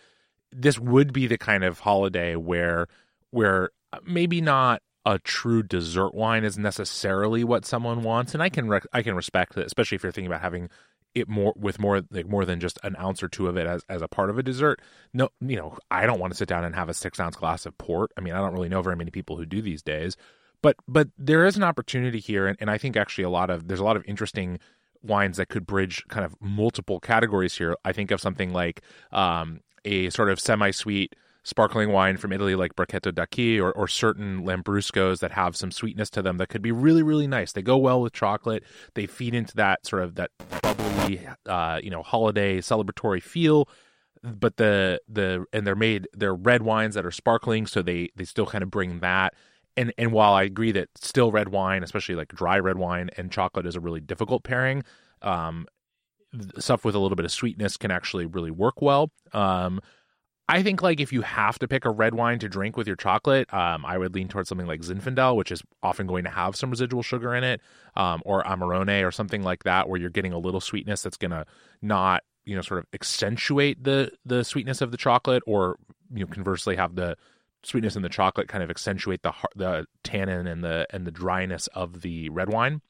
this 0.51 0.77
would 0.77 1.13
be 1.13 1.27
the 1.27 1.37
kind 1.37 1.63
of 1.63 1.79
holiday 1.79 2.35
where 2.35 2.87
where 3.31 3.69
maybe 4.05 4.41
not 4.41 4.81
a 5.05 5.17
true 5.19 5.63
dessert 5.63 6.13
wine 6.13 6.43
is 6.43 6.57
necessarily 6.57 7.43
what 7.43 7.65
someone 7.65 8.03
wants, 8.03 8.33
and 8.33 8.43
I 8.43 8.49
can 8.49 8.67
rec- 8.67 8.87
I 8.93 9.01
can 9.01 9.15
respect 9.15 9.55
that, 9.55 9.65
especially 9.65 9.95
if 9.95 10.03
you're 10.03 10.11
thinking 10.11 10.31
about 10.31 10.41
having 10.41 10.69
it 11.13 11.27
more 11.27 11.53
with 11.55 11.79
more 11.79 12.01
like 12.11 12.27
more 12.27 12.45
than 12.45 12.59
just 12.59 12.79
an 12.83 12.95
ounce 12.97 13.21
or 13.21 13.27
two 13.27 13.47
of 13.47 13.57
it 13.57 13.67
as 13.67 13.83
as 13.89 14.01
a 14.01 14.07
part 14.07 14.29
of 14.29 14.37
a 14.37 14.43
dessert. 14.43 14.81
No, 15.13 15.29
you 15.41 15.57
know, 15.57 15.77
I 15.89 16.05
don't 16.05 16.19
want 16.19 16.31
to 16.33 16.37
sit 16.37 16.47
down 16.47 16.63
and 16.63 16.75
have 16.75 16.89
a 16.89 16.93
six 16.93 17.19
ounce 17.19 17.35
glass 17.35 17.65
of 17.65 17.77
port. 17.77 18.11
I 18.17 18.21
mean, 18.21 18.33
I 18.33 18.37
don't 18.37 18.53
really 18.53 18.69
know 18.69 18.81
very 18.81 18.95
many 18.95 19.11
people 19.11 19.37
who 19.37 19.45
do 19.45 19.61
these 19.61 19.81
days, 19.81 20.15
but 20.61 20.75
but 20.87 21.09
there 21.17 21.45
is 21.45 21.57
an 21.57 21.63
opportunity 21.63 22.19
here, 22.19 22.47
and, 22.47 22.57
and 22.61 22.69
I 22.69 22.77
think 22.77 22.95
actually 22.95 23.25
a 23.25 23.29
lot 23.29 23.49
of 23.49 23.67
there's 23.67 23.79
a 23.79 23.85
lot 23.85 23.97
of 23.97 24.03
interesting 24.07 24.59
wines 25.03 25.37
that 25.37 25.49
could 25.49 25.65
bridge 25.65 26.05
kind 26.09 26.25
of 26.25 26.35
multiple 26.39 26.99
categories 26.99 27.57
here. 27.57 27.75
I 27.83 27.91
think 27.91 28.11
of 28.11 28.21
something 28.21 28.53
like 28.53 28.81
um, 29.11 29.61
a 29.83 30.09
sort 30.11 30.29
of 30.29 30.39
semi 30.39 30.71
sweet 30.71 31.15
sparkling 31.43 31.91
wine 31.91 32.17
from 32.17 32.31
Italy 32.31 32.55
like 32.55 32.75
Brachetto 32.75 33.13
d'Acqui 33.13 33.59
or, 33.59 33.71
or 33.71 33.87
certain 33.87 34.43
Lambruscos 34.43 35.19
that 35.19 35.31
have 35.31 35.55
some 35.55 35.71
sweetness 35.71 36.09
to 36.11 36.21
them 36.21 36.37
that 36.37 36.49
could 36.49 36.61
be 36.61 36.71
really, 36.71 37.03
really 37.03 37.27
nice. 37.27 37.51
They 37.51 37.61
go 37.61 37.77
well 37.77 38.01
with 38.01 38.13
chocolate. 38.13 38.63
They 38.93 39.07
feed 39.07 39.33
into 39.33 39.55
that 39.55 39.85
sort 39.85 40.03
of 40.03 40.15
that 40.15 40.31
bubbly, 40.61 41.27
uh, 41.47 41.79
you 41.81 41.89
know, 41.89 42.03
holiday 42.03 42.59
celebratory 42.59 43.21
feel. 43.21 43.67
But 44.23 44.57
the 44.57 45.01
the 45.07 45.45
and 45.51 45.65
they're 45.65 45.75
made 45.75 46.07
they're 46.13 46.35
red 46.35 46.61
wines 46.61 46.93
that 46.93 47.07
are 47.07 47.11
sparkling, 47.11 47.65
so 47.65 47.81
they 47.81 48.09
they 48.15 48.25
still 48.25 48.45
kind 48.45 48.63
of 48.63 48.69
bring 48.69 48.99
that. 48.99 49.33
And 49.75 49.91
and 49.97 50.11
while 50.11 50.33
I 50.33 50.43
agree 50.43 50.71
that 50.73 50.89
still 50.95 51.31
red 51.31 51.49
wine, 51.49 51.81
especially 51.81 52.13
like 52.13 52.27
dry 52.27 52.59
red 52.59 52.77
wine 52.77 53.09
and 53.17 53.31
chocolate, 53.31 53.65
is 53.65 53.75
a 53.75 53.79
really 53.79 53.99
difficult 53.99 54.43
pairing. 54.43 54.83
Um, 55.23 55.65
stuff 56.59 56.85
with 56.85 56.93
a 56.93 56.99
little 56.99 57.15
bit 57.15 57.25
of 57.25 57.31
sweetness 57.31 57.77
can 57.77 57.89
actually 57.89 58.27
really 58.27 58.51
work 58.51 58.81
well. 58.81 59.11
Um, 59.33 59.81
I 60.49 60.63
think 60.63 60.81
like 60.81 60.99
if 60.99 61.13
you 61.13 61.21
have 61.21 61.59
to 61.59 61.67
pick 61.67 61.85
a 61.85 61.89
red 61.89 62.13
wine 62.13 62.39
to 62.39 62.49
drink 62.49 62.75
with 62.75 62.85
your 62.85 62.97
chocolate, 62.97 63.51
um, 63.53 63.85
I 63.85 63.97
would 63.97 64.13
lean 64.13 64.27
towards 64.27 64.49
something 64.49 64.67
like 64.67 64.81
Zinfandel, 64.81 65.35
which 65.37 65.51
is 65.51 65.63
often 65.81 66.07
going 66.07 66.25
to 66.25 66.29
have 66.29 66.55
some 66.55 66.69
residual 66.69 67.03
sugar 67.03 67.33
in 67.33 67.43
it, 67.43 67.61
um, 67.95 68.21
or 68.25 68.43
Amarone 68.43 69.07
or 69.07 69.11
something 69.11 69.43
like 69.43 69.63
that, 69.63 69.87
where 69.87 69.99
you're 69.99 70.09
getting 70.09 70.33
a 70.33 70.37
little 70.39 70.59
sweetness 70.59 71.03
that's 71.03 71.17
going 71.17 71.31
to 71.31 71.45
not 71.81 72.23
you 72.43 72.55
know 72.55 72.61
sort 72.61 72.79
of 72.79 72.87
accentuate 72.93 73.83
the 73.83 74.11
the 74.25 74.43
sweetness 74.43 74.81
of 74.81 74.91
the 74.91 74.97
chocolate, 74.97 75.43
or 75.47 75.77
you 76.13 76.19
know 76.19 76.27
conversely 76.27 76.75
have 76.75 76.95
the 76.95 77.15
sweetness 77.63 77.95
in 77.95 78.01
the 78.01 78.09
chocolate 78.09 78.47
kind 78.47 78.63
of 78.63 78.69
accentuate 78.69 79.21
the 79.23 79.33
the 79.55 79.85
tannin 80.03 80.47
and 80.47 80.63
the 80.63 80.85
and 80.89 81.05
the 81.05 81.11
dryness 81.11 81.67
of 81.67 82.01
the 82.01 82.29
red 82.29 82.51
wine. 82.51 82.81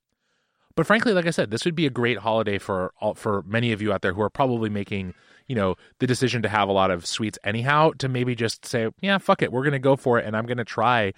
But 0.75 0.87
frankly, 0.87 1.13
like 1.13 1.27
I 1.27 1.31
said, 1.31 1.51
this 1.51 1.65
would 1.65 1.75
be 1.75 1.85
a 1.85 1.89
great 1.89 2.19
holiday 2.19 2.57
for 2.57 2.93
all, 3.01 3.13
for 3.13 3.43
many 3.43 3.71
of 3.71 3.81
you 3.81 3.91
out 3.91 4.01
there 4.01 4.13
who 4.13 4.21
are 4.21 4.29
probably 4.29 4.69
making, 4.69 5.13
you 5.47 5.55
know, 5.55 5.75
the 5.99 6.07
decision 6.07 6.41
to 6.41 6.49
have 6.49 6.69
a 6.69 6.71
lot 6.71 6.91
of 6.91 7.05
sweets 7.05 7.37
anyhow. 7.43 7.91
To 7.99 8.09
maybe 8.09 8.35
just 8.35 8.65
say, 8.65 8.89
yeah, 9.01 9.17
fuck 9.17 9.41
it, 9.41 9.51
we're 9.51 9.63
going 9.63 9.73
to 9.73 9.79
go 9.79 9.95
for 9.95 10.19
it, 10.19 10.25
and 10.25 10.35
I'm 10.35 10.45
going 10.45 10.57
to 10.57 10.65
try 10.65 11.13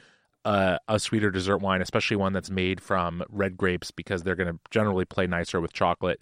uh, 0.45 0.77
a 0.87 0.99
sweeter 0.99 1.31
dessert 1.31 1.57
wine, 1.57 1.81
especially 1.81 2.17
one 2.17 2.33
that's 2.33 2.49
made 2.49 2.81
from 2.81 3.23
red 3.29 3.57
grapes, 3.57 3.91
because 3.91 4.23
they're 4.23 4.35
going 4.35 4.51
to 4.53 4.59
generally 4.71 5.05
play 5.05 5.27
nicer 5.27 5.61
with 5.61 5.73
chocolate. 5.73 6.19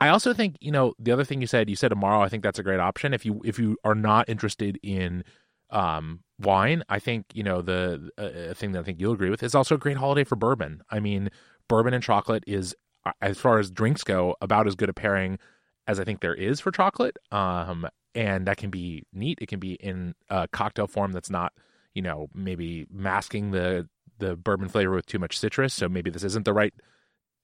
I 0.00 0.08
also 0.08 0.34
think, 0.34 0.56
you 0.60 0.70
know, 0.70 0.94
the 0.98 1.12
other 1.12 1.24
thing 1.24 1.40
you 1.40 1.46
said, 1.46 1.70
you 1.70 1.76
said 1.76 1.88
tomorrow, 1.88 2.22
I 2.22 2.28
think 2.28 2.42
that's 2.42 2.58
a 2.58 2.62
great 2.62 2.80
option 2.80 3.14
if 3.14 3.24
you 3.24 3.40
if 3.44 3.58
you 3.58 3.78
are 3.82 3.94
not 3.94 4.28
interested 4.28 4.78
in 4.82 5.24
um, 5.70 6.20
wine. 6.38 6.82
I 6.88 6.98
think 6.98 7.26
you 7.32 7.42
know 7.42 7.62
the 7.62 8.10
uh, 8.18 8.54
thing 8.54 8.72
that 8.72 8.80
I 8.80 8.82
think 8.82 9.00
you'll 9.00 9.14
agree 9.14 9.30
with 9.30 9.42
is 9.42 9.54
also 9.54 9.76
a 9.76 9.78
great 9.78 9.96
holiday 9.96 10.24
for 10.24 10.36
bourbon. 10.36 10.82
I 10.90 11.00
mean, 11.00 11.30
bourbon 11.68 11.94
and 11.94 12.02
chocolate 12.02 12.44
is, 12.46 12.74
uh, 13.04 13.12
as 13.20 13.38
far 13.38 13.58
as 13.58 13.70
drinks 13.70 14.04
go, 14.04 14.36
about 14.40 14.66
as 14.66 14.74
good 14.74 14.88
a 14.88 14.94
pairing 14.94 15.38
as 15.86 16.00
I 16.00 16.04
think 16.04 16.20
there 16.20 16.34
is 16.34 16.60
for 16.60 16.70
chocolate. 16.70 17.16
Um, 17.30 17.86
and 18.14 18.46
that 18.46 18.56
can 18.56 18.70
be 18.70 19.04
neat. 19.12 19.38
It 19.42 19.46
can 19.48 19.60
be 19.60 19.74
in 19.74 20.14
a 20.30 20.48
cocktail 20.48 20.86
form 20.86 21.12
that's 21.12 21.30
not, 21.30 21.52
you 21.94 22.02
know, 22.02 22.28
maybe 22.34 22.86
masking 22.90 23.50
the 23.50 23.88
the 24.18 24.34
bourbon 24.34 24.68
flavor 24.68 24.94
with 24.94 25.04
too 25.06 25.18
much 25.18 25.38
citrus. 25.38 25.74
So 25.74 25.88
maybe 25.88 26.10
this 26.10 26.24
isn't 26.24 26.44
the 26.46 26.54
right 26.54 26.72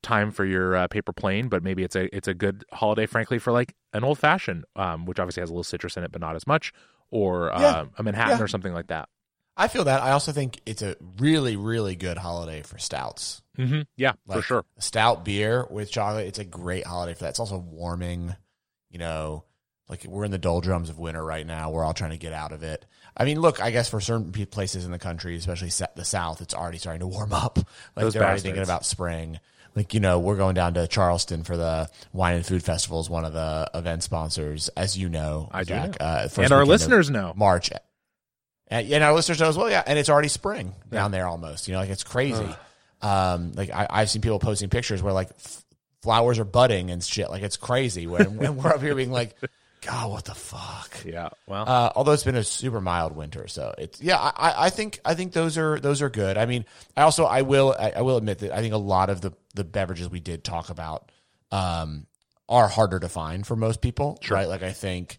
time 0.02 0.30
for 0.30 0.44
your 0.46 0.75
uh, 0.75 0.88
paper 0.88 1.12
plane, 1.12 1.49
but 1.49 1.62
maybe 1.62 1.82
it's 1.84 1.94
a 1.94 2.14
it's 2.16 2.26
a 2.28 2.34
good 2.34 2.64
holiday, 2.72 3.06
frankly, 3.06 3.38
for 3.38 3.52
like 3.52 3.75
an 3.92 4.02
old 4.04 4.18
fashioned, 4.18 4.64
um, 4.76 5.04
which 5.04 5.20
obviously 5.20 5.42
has 5.42 5.50
a 5.50 5.52
little 5.52 5.62
citrus 5.64 5.96
in 5.96 6.02
it, 6.04 6.11
but 6.11 6.20
not 6.20 6.34
as 6.34 6.46
much, 6.46 6.72
or 7.11 7.52
Yeah. 7.58 7.68
uh, 7.68 7.84
a 7.99 8.02
Manhattan 8.02 8.38
Yeah. 8.38 8.44
or 8.44 8.49
something 8.49 8.72
like 8.72 8.87
that. 8.88 9.08
I 9.56 9.68
feel 9.68 9.85
that. 9.85 10.02
I 10.02 10.12
also 10.12 10.32
think 10.32 10.61
it's 10.64 10.82
a 10.82 10.97
really, 11.18 11.56
really 11.56 11.94
good 11.94 12.16
holiday 12.18 12.62
for 12.62 12.78
stouts. 12.78 13.42
Mm-hmm. 13.59 13.82
Yeah, 13.97 14.12
for 14.26 14.42
sure. 14.42 14.64
Stout 14.78 15.25
beer 15.25 15.66
with 15.71 15.90
chocolate, 15.90 16.26
it's 16.26 16.38
a 16.38 16.44
great 16.44 16.87
holiday 16.87 17.14
for 17.14 17.25
that. 17.25 17.30
It's 17.30 17.40
also 17.40 17.59
warming, 17.59 18.35
you 18.90 18.99
know, 18.99 19.44
like 19.88 20.04
we're 20.04 20.25
in 20.25 20.30
the 20.30 20.38
doldrums 20.38 20.88
of 20.88 20.99
winter 20.99 21.23
right 21.23 21.47
now. 21.47 21.71
We're 21.71 21.85
all 21.85 21.92
trying 21.92 22.12
to 22.12 22.16
get 22.16 22.32
out 22.32 22.52
of 22.52 22.62
it. 22.62 22.87
I 23.14 23.25
mean, 23.25 23.40
look, 23.40 23.61
I 23.61 23.71
guess 23.71 23.90
for 23.90 24.00
certain 24.00 24.32
places 24.47 24.87
in 24.87 24.90
the 24.90 24.99
country, 24.99 25.37
especially 25.37 25.68
the 25.97 26.04
South, 26.04 26.40
it's 26.40 26.54
already 26.54 26.78
starting 26.78 27.00
to 27.00 27.06
warm 27.06 27.35
up. 27.35 27.59
Like 27.94 28.04
Those 28.04 28.14
they're 28.14 28.25
already 28.25 28.40
thinking 28.40 28.62
about 28.62 28.87
spring. 28.87 29.38
like 29.75 29.92
you 29.92 30.00
know 30.00 30.18
we're 30.18 30.37
going 30.37 30.54
down 30.54 30.75
to 30.75 30.87
Charleston 30.87 31.44
for 31.44 31.59
the 31.59 31.90
wine 32.12 32.37
and 32.37 32.47
food 32.47 32.62
festival 32.62 33.00
is 33.00 33.11
one 33.11 33.26
of 33.26 33.35
the 33.35 33.71
event 33.75 34.02
sponsors, 34.02 34.68
as 34.71 34.97
you 34.97 35.11
know. 35.11 35.50
I 35.52 35.64
do 35.64 35.75
know. 35.75 35.92
Uh, 36.00 36.23
first 36.23 36.38
And 36.38 36.52
our 36.52 36.64
listeners 36.64 37.11
know. 37.11 37.35
March. 37.37 37.71
And, 38.73 38.91
and 38.93 39.05
our 39.05 39.12
listeners 39.14 39.38
know 39.41 39.49
as 39.49 39.57
well, 39.57 39.71
yeah. 39.71 39.83
And 39.87 39.99
it's 39.99 40.09
already 40.09 40.29
spring 40.29 40.75
down 40.91 41.11
there 41.11 41.26
almost. 41.29 41.69
You 41.69 41.75
know, 41.75 41.81
like 41.81 41.91
it's 41.91 42.05
crazy. 42.05 42.49
Um, 43.02 43.52
like 43.52 43.71
I, 43.71 43.87
I've 43.91 44.11
seen 44.11 44.23
people 44.23 44.38
posting 44.38 44.71
pictures 44.71 45.02
where 45.02 45.12
like 45.12 45.31
f- 45.31 45.64
flowers 46.02 46.38
are 46.38 46.45
budding 46.45 46.91
and 46.91 47.02
shit. 47.02 47.31
Like 47.31 47.43
it's 47.43 47.57
crazy. 47.57 48.07
When, 48.07 48.37
when 48.37 48.57
we're 48.57 48.71
up 48.71 48.81
here 48.81 48.95
being 48.95 49.11
like, 49.12 49.37
God, 49.83 50.11
what 50.12 50.25
the 50.25 50.35
fuck? 50.35 50.95
Yeah. 51.05 51.31
Well, 51.49 51.64
Uh, 51.69 51.91
although 51.97 52.12
it's 52.12 52.23
been 52.23 52.37
a 52.37 52.45
super 52.45 52.81
mild 52.81 53.17
winter, 53.17 53.49
so 53.49 53.75
it's 53.76 54.00
yeah. 54.00 54.17
I, 54.17 54.31
I- 54.37 54.67
I 54.67 54.71
think 54.71 55.00
I 55.05 55.14
think 55.14 55.33
those 55.33 55.59
are 55.59 55.81
those 55.81 56.00
are 56.00 56.09
good. 56.11 56.38
I 56.38 56.47
mean, 56.47 56.64
I 56.97 57.02
also 57.02 57.25
I 57.25 57.43
will 57.43 57.75
I, 57.79 57.91
I 57.97 58.00
will 58.02 58.17
admit 58.17 58.38
that 58.38 58.52
I 58.52 58.61
think 58.61 58.73
a 58.75 58.79
lot 58.79 59.11
of 59.11 59.21
the 59.21 59.33
the 59.55 59.64
beverages 59.64 60.09
we 60.09 60.21
did 60.21 60.45
talk 60.45 60.71
about 60.71 61.11
um, 61.50 62.07
are 62.49 62.69
harder 62.69 63.00
to 63.00 63.09
find 63.09 63.45
for 63.45 63.57
most 63.57 63.81
people, 63.81 64.19
right? 64.37 64.47
Like 64.49 64.62
I 64.62 64.71
think 64.73 65.19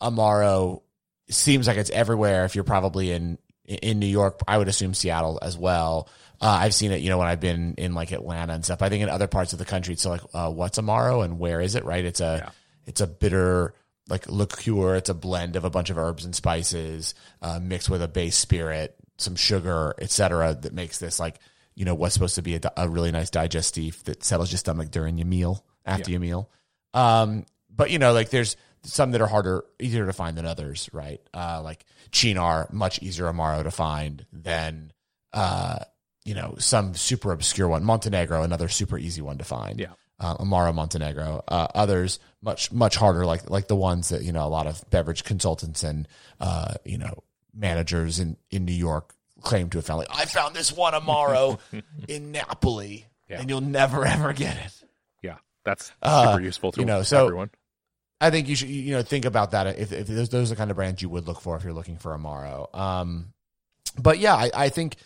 Amaro 0.00 0.82
seems 1.28 1.66
like 1.66 1.76
it's 1.76 1.90
everywhere. 1.90 2.44
If 2.44 2.54
you're 2.54 2.64
probably 2.64 3.10
in 3.10 3.38
in 3.66 3.98
New 3.98 4.06
York, 4.06 4.40
I 4.46 4.58
would 4.58 4.68
assume 4.68 4.94
Seattle 4.94 5.38
as 5.40 5.56
well. 5.56 6.08
Uh, 6.40 6.58
I've 6.60 6.74
seen 6.74 6.90
it, 6.90 7.00
you 7.00 7.08
know, 7.08 7.18
when 7.18 7.28
I've 7.28 7.40
been 7.40 7.74
in 7.78 7.94
like 7.94 8.12
Atlanta 8.12 8.52
and 8.52 8.64
stuff. 8.64 8.82
I 8.82 8.88
think 8.88 9.02
in 9.02 9.08
other 9.08 9.26
parts 9.28 9.52
of 9.52 9.58
the 9.58 9.64
country, 9.64 9.94
it's 9.94 10.04
like, 10.04 10.20
uh, 10.34 10.50
what's 10.50 10.78
Amaro 10.78 11.24
and 11.24 11.38
where 11.38 11.60
is 11.60 11.74
it? 11.74 11.84
Right? 11.84 12.04
It's 12.04 12.20
a 12.20 12.52
it's 12.86 13.00
a 13.00 13.06
bitter 13.06 13.74
like 14.08 14.28
liqueur. 14.28 14.96
It's 14.96 15.08
a 15.08 15.14
blend 15.14 15.56
of 15.56 15.64
a 15.64 15.70
bunch 15.70 15.90
of 15.90 15.98
herbs 15.98 16.24
and 16.24 16.34
spices 16.34 17.14
uh, 17.40 17.58
mixed 17.60 17.88
with 17.88 18.02
a 18.02 18.08
base 18.08 18.36
spirit, 18.36 18.94
some 19.16 19.36
sugar, 19.36 19.94
etc. 19.98 20.54
That 20.54 20.74
makes 20.74 20.98
this 20.98 21.18
like 21.18 21.38
you 21.74 21.84
know 21.84 21.94
what's 21.94 22.14
supposed 22.14 22.34
to 22.34 22.42
be 22.42 22.56
a, 22.56 22.60
a 22.76 22.88
really 22.88 23.12
nice 23.12 23.30
digestif 23.30 24.02
that 24.04 24.24
settles 24.24 24.52
your 24.52 24.58
stomach 24.58 24.90
during 24.90 25.16
your 25.18 25.26
meal 25.26 25.64
after 25.86 26.10
your 26.10 26.20
meal. 26.20 26.50
Um, 26.92 27.46
but 27.70 27.90
you 27.90 27.98
know, 27.98 28.12
like 28.12 28.30
there's 28.30 28.56
some 28.84 29.10
that 29.12 29.20
are 29.20 29.26
harder, 29.26 29.64
easier 29.80 30.06
to 30.06 30.12
find 30.12 30.36
than 30.38 30.46
others, 30.46 30.88
right? 30.92 31.20
Uh, 31.34 31.60
like 31.62 31.84
Cynar, 32.12 32.72
much 32.72 33.00
easier 33.02 33.26
Amaro 33.26 33.62
to 33.64 33.70
find 33.70 34.24
than, 34.32 34.92
uh, 35.32 35.78
you 36.24 36.34
know, 36.34 36.54
some 36.58 36.94
super 36.94 37.32
obscure 37.32 37.68
one. 37.68 37.84
Montenegro, 37.84 38.42
another 38.42 38.68
super 38.68 38.98
easy 38.98 39.20
one 39.22 39.38
to 39.38 39.44
find. 39.44 39.80
Yeah. 39.80 39.92
Uh, 40.20 40.36
Amaro 40.36 40.72
Montenegro. 40.74 41.42
Uh, 41.48 41.66
others 41.74 42.20
much 42.40 42.70
much 42.70 42.96
harder, 42.96 43.26
like 43.26 43.50
like 43.50 43.66
the 43.68 43.74
ones 43.76 44.10
that 44.10 44.22
you 44.22 44.30
know 44.32 44.46
a 44.46 44.48
lot 44.48 44.66
of 44.68 44.82
beverage 44.90 45.24
consultants 45.24 45.82
and 45.82 46.06
uh, 46.40 46.74
you 46.84 46.98
know 46.98 47.24
managers 47.52 48.20
in 48.20 48.36
in 48.50 48.64
New 48.64 48.72
York 48.72 49.12
claim 49.42 49.68
to 49.70 49.78
have 49.78 49.84
found. 49.86 49.98
Like 49.98 50.08
I 50.16 50.24
found 50.26 50.54
this 50.54 50.70
one 50.72 50.92
Amaro 50.94 51.58
in 52.08 52.30
Napoli, 52.32 53.06
Yeah. 53.28 53.40
and 53.40 53.50
you'll 53.50 53.60
never 53.60 54.06
ever 54.06 54.32
get 54.32 54.56
it. 54.56 54.84
yeah. 55.22 55.38
That's 55.64 55.86
super 55.86 56.02
uh, 56.02 56.38
useful 56.38 56.70
to 56.72 56.80
you 56.80 56.86
know, 56.86 57.02
so- 57.02 57.24
everyone. 57.24 57.50
I 58.24 58.30
think 58.30 58.48
you 58.48 58.56
should 58.56 58.70
you 58.70 58.94
know 58.94 59.02
think 59.02 59.26
about 59.26 59.50
that 59.50 59.66
if, 59.78 59.92
if 59.92 60.06
those 60.06 60.30
those 60.30 60.50
are 60.50 60.54
the 60.54 60.58
kind 60.58 60.70
of 60.70 60.76
brands 60.76 61.02
you 61.02 61.10
would 61.10 61.26
look 61.26 61.42
for 61.42 61.56
if 61.56 61.64
you're 61.64 61.74
looking 61.74 61.98
for 61.98 62.16
Amaro. 62.16 62.74
Um, 62.74 63.34
but 63.98 64.18
yeah, 64.18 64.34
I, 64.34 64.50
I 64.54 64.68
think 64.70 64.96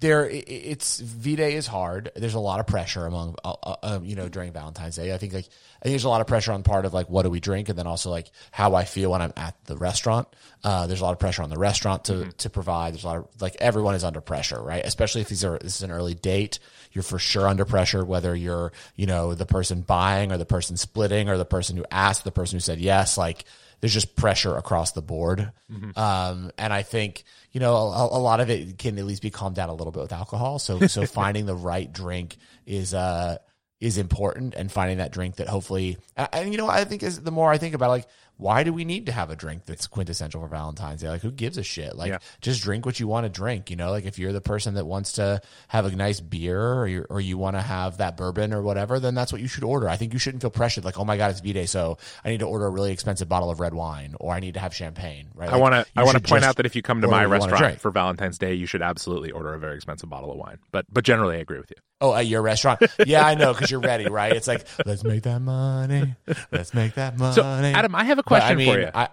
there 0.00 0.28
it's 0.28 0.98
V 0.98 1.36
Day 1.36 1.54
is 1.54 1.66
hard. 1.66 2.10
There's 2.16 2.34
a 2.34 2.40
lot 2.40 2.60
of 2.60 2.66
pressure 2.66 3.06
among 3.06 3.36
uh, 3.44 3.54
uh, 3.62 3.76
um, 3.82 4.04
you 4.04 4.16
know 4.16 4.28
during 4.28 4.52
Valentine's 4.52 4.96
Day. 4.96 5.14
I 5.14 5.18
think 5.18 5.32
like 5.32 5.46
I 5.46 5.82
think 5.84 5.92
there's 5.92 6.04
a 6.04 6.08
lot 6.08 6.20
of 6.20 6.26
pressure 6.26 6.52
on 6.52 6.62
part 6.62 6.84
of 6.84 6.92
like 6.92 7.08
what 7.08 7.22
do 7.22 7.30
we 7.30 7.40
drink, 7.40 7.68
and 7.68 7.78
then 7.78 7.86
also 7.86 8.10
like 8.10 8.30
how 8.50 8.74
I 8.74 8.84
feel 8.84 9.12
when 9.12 9.22
I'm 9.22 9.32
at 9.36 9.54
the 9.64 9.76
restaurant. 9.76 10.28
Uh, 10.62 10.86
there's 10.86 11.00
a 11.00 11.04
lot 11.04 11.12
of 11.12 11.18
pressure 11.18 11.42
on 11.42 11.50
the 11.50 11.58
restaurant 11.58 12.04
to 12.04 12.32
to 12.32 12.50
provide. 12.50 12.94
There's 12.94 13.04
a 13.04 13.06
lot 13.06 13.16
of 13.18 13.28
like 13.40 13.56
everyone 13.60 13.94
is 13.94 14.04
under 14.04 14.20
pressure, 14.20 14.60
right? 14.60 14.84
Especially 14.84 15.20
if 15.20 15.28
these 15.28 15.44
are 15.44 15.58
this 15.58 15.76
is 15.76 15.82
an 15.82 15.90
early 15.90 16.14
date. 16.14 16.58
You're 16.92 17.02
for 17.02 17.18
sure 17.18 17.46
under 17.46 17.64
pressure, 17.64 18.04
whether 18.04 18.34
you're 18.34 18.72
you 18.96 19.06
know 19.06 19.34
the 19.34 19.46
person 19.46 19.82
buying 19.82 20.32
or 20.32 20.38
the 20.38 20.46
person 20.46 20.76
splitting 20.76 21.28
or 21.28 21.38
the 21.38 21.44
person 21.44 21.76
who 21.76 21.84
asked, 21.90 22.24
the 22.24 22.32
person 22.32 22.56
who 22.56 22.60
said 22.60 22.80
yes. 22.80 23.16
Like 23.16 23.44
there's 23.80 23.92
just 23.92 24.16
pressure 24.16 24.56
across 24.56 24.92
the 24.92 25.02
board. 25.02 25.50
Um, 25.98 26.50
and 26.58 26.72
I 26.72 26.82
think, 26.82 27.24
you 27.52 27.60
know, 27.60 27.74
a, 27.74 28.06
a 28.06 28.20
lot 28.20 28.40
of 28.40 28.50
it 28.50 28.78
can 28.78 28.98
at 28.98 29.04
least 29.04 29.22
be 29.22 29.30
calmed 29.30 29.56
down 29.56 29.68
a 29.68 29.74
little 29.74 29.92
bit 29.92 30.02
with 30.02 30.12
alcohol. 30.12 30.58
So, 30.58 30.86
so 30.86 31.06
finding 31.06 31.46
the 31.46 31.54
right 31.54 31.92
drink 31.92 32.36
is, 32.66 32.94
uh, 32.94 33.38
is 33.80 33.98
important 33.98 34.54
and 34.54 34.72
finding 34.72 34.98
that 34.98 35.12
drink 35.12 35.36
that 35.36 35.48
hopefully, 35.48 35.98
and, 36.16 36.28
and 36.32 36.52
you 36.52 36.58
know, 36.58 36.68
I 36.68 36.84
think 36.84 37.02
is 37.02 37.20
the 37.20 37.30
more 37.30 37.50
I 37.50 37.58
think 37.58 37.74
about 37.74 37.86
it, 37.86 37.90
like, 37.90 38.08
why 38.36 38.64
do 38.64 38.72
we 38.72 38.84
need 38.84 39.06
to 39.06 39.12
have 39.12 39.30
a 39.30 39.36
drink 39.36 39.64
that's 39.64 39.86
quintessential 39.86 40.40
for 40.40 40.48
Valentine's 40.48 41.02
Day? 41.02 41.08
Like, 41.08 41.22
who 41.22 41.30
gives 41.30 41.56
a 41.56 41.62
shit? 41.62 41.94
Like, 41.94 42.10
Yeah. 42.10 42.18
just 42.40 42.62
drink 42.62 42.84
what 42.84 42.98
you 42.98 43.06
want 43.06 43.24
to 43.24 43.28
drink. 43.28 43.70
You 43.70 43.76
know, 43.76 43.90
like 43.90 44.04
if 44.06 44.18
you're 44.18 44.32
the 44.32 44.40
person 44.40 44.74
that 44.74 44.86
wants 44.86 45.12
to 45.12 45.40
have 45.68 45.84
a 45.86 45.94
nice 45.94 46.20
beer 46.20 46.60
or, 46.60 46.88
you 46.88 47.06
or 47.08 47.20
you 47.20 47.38
want 47.38 47.56
to 47.56 47.62
have 47.62 47.98
that 47.98 48.16
bourbon 48.16 48.52
or 48.52 48.62
whatever, 48.62 48.98
then 48.98 49.14
that's 49.14 49.32
what 49.32 49.40
you 49.40 49.46
should 49.48 49.62
order. 49.64 49.88
I 49.88 49.96
think 49.96 50.12
you 50.12 50.18
shouldn't 50.18 50.40
feel 50.42 50.50
pressured. 50.50 50.84
Like, 50.84 50.98
oh 50.98 51.04
my 51.04 51.16
god, 51.16 51.30
it's 51.30 51.40
V 51.40 51.52
Day, 51.52 51.66
so 51.66 51.98
I 52.24 52.30
need 52.30 52.40
to 52.40 52.46
order 52.46 52.66
a 52.66 52.70
really 52.70 52.90
expensive 52.92 53.28
bottle 53.28 53.50
of 53.50 53.60
red 53.60 53.74
wine 53.74 54.14
or 54.18 54.32
I 54.34 54.40
need 54.40 54.54
to 54.54 54.60
have 54.60 54.74
champagne. 54.74 55.28
Right? 55.34 55.48
I 55.50 55.56
want 55.56 55.74
to. 55.74 55.86
I 55.96 56.02
want 56.02 56.16
to 56.16 56.22
point 56.22 56.44
out 56.44 56.56
that 56.56 56.66
if 56.66 56.74
you 56.74 56.82
come 56.82 57.00
to 57.02 57.06
my 57.08 57.26
what 57.26 57.34
you 57.36 57.40
wanna 57.40 57.52
restaurant 57.52 57.80
for 57.80 57.90
Valentine's 57.90 58.38
Day, 58.38 58.54
you 58.54 58.66
should 58.66 58.82
absolutely 58.82 59.30
order 59.30 59.54
a 59.54 59.58
very 59.58 59.76
expensive 59.76 60.08
bottle 60.08 60.32
of 60.32 60.38
wine. 60.38 60.58
But 60.72 60.86
but 60.92 61.04
generally, 61.04 61.36
I 61.36 61.40
agree 61.40 61.58
with 61.58 61.70
you. 61.70 61.76
Oh, 62.04 62.14
at 62.14 62.26
your 62.26 62.42
restaurant? 62.42 62.82
Yeah, 63.06 63.26
I 63.26 63.34
know 63.34 63.52
because 63.52 63.70
you're 63.70 63.80
ready, 63.80 64.06
right? 64.06 64.32
It's 64.32 64.46
like 64.48 64.66
let's 64.84 65.04
make 65.04 65.22
that 65.22 65.40
money. 65.40 66.14
Let's 66.52 66.74
make 66.74 66.94
that 66.94 67.18
money. 67.18 67.34
So 67.34 67.42
Adam, 67.44 67.94
I 67.94 68.04
have 68.04 68.18
a 68.18 68.22
question 68.22 68.52
I 68.52 68.54
mean, 68.54 68.72
for 68.72 68.80
you. 68.80 68.90
I, 68.94 69.08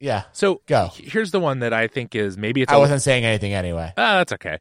yeah, 0.00 0.24
so 0.32 0.62
go. 0.66 0.90
Here's 0.94 1.30
the 1.30 1.40
one 1.40 1.58
that 1.60 1.72
I 1.72 1.86
think 1.86 2.14
is 2.14 2.36
maybe 2.38 2.62
it's. 2.62 2.72
I 2.72 2.76
a- 2.76 2.78
wasn't 2.78 3.02
saying 3.02 3.24
anything 3.24 3.52
anyway. 3.52 3.92
Ah, 3.96 4.18
that's 4.18 4.32
okay. 4.32 4.58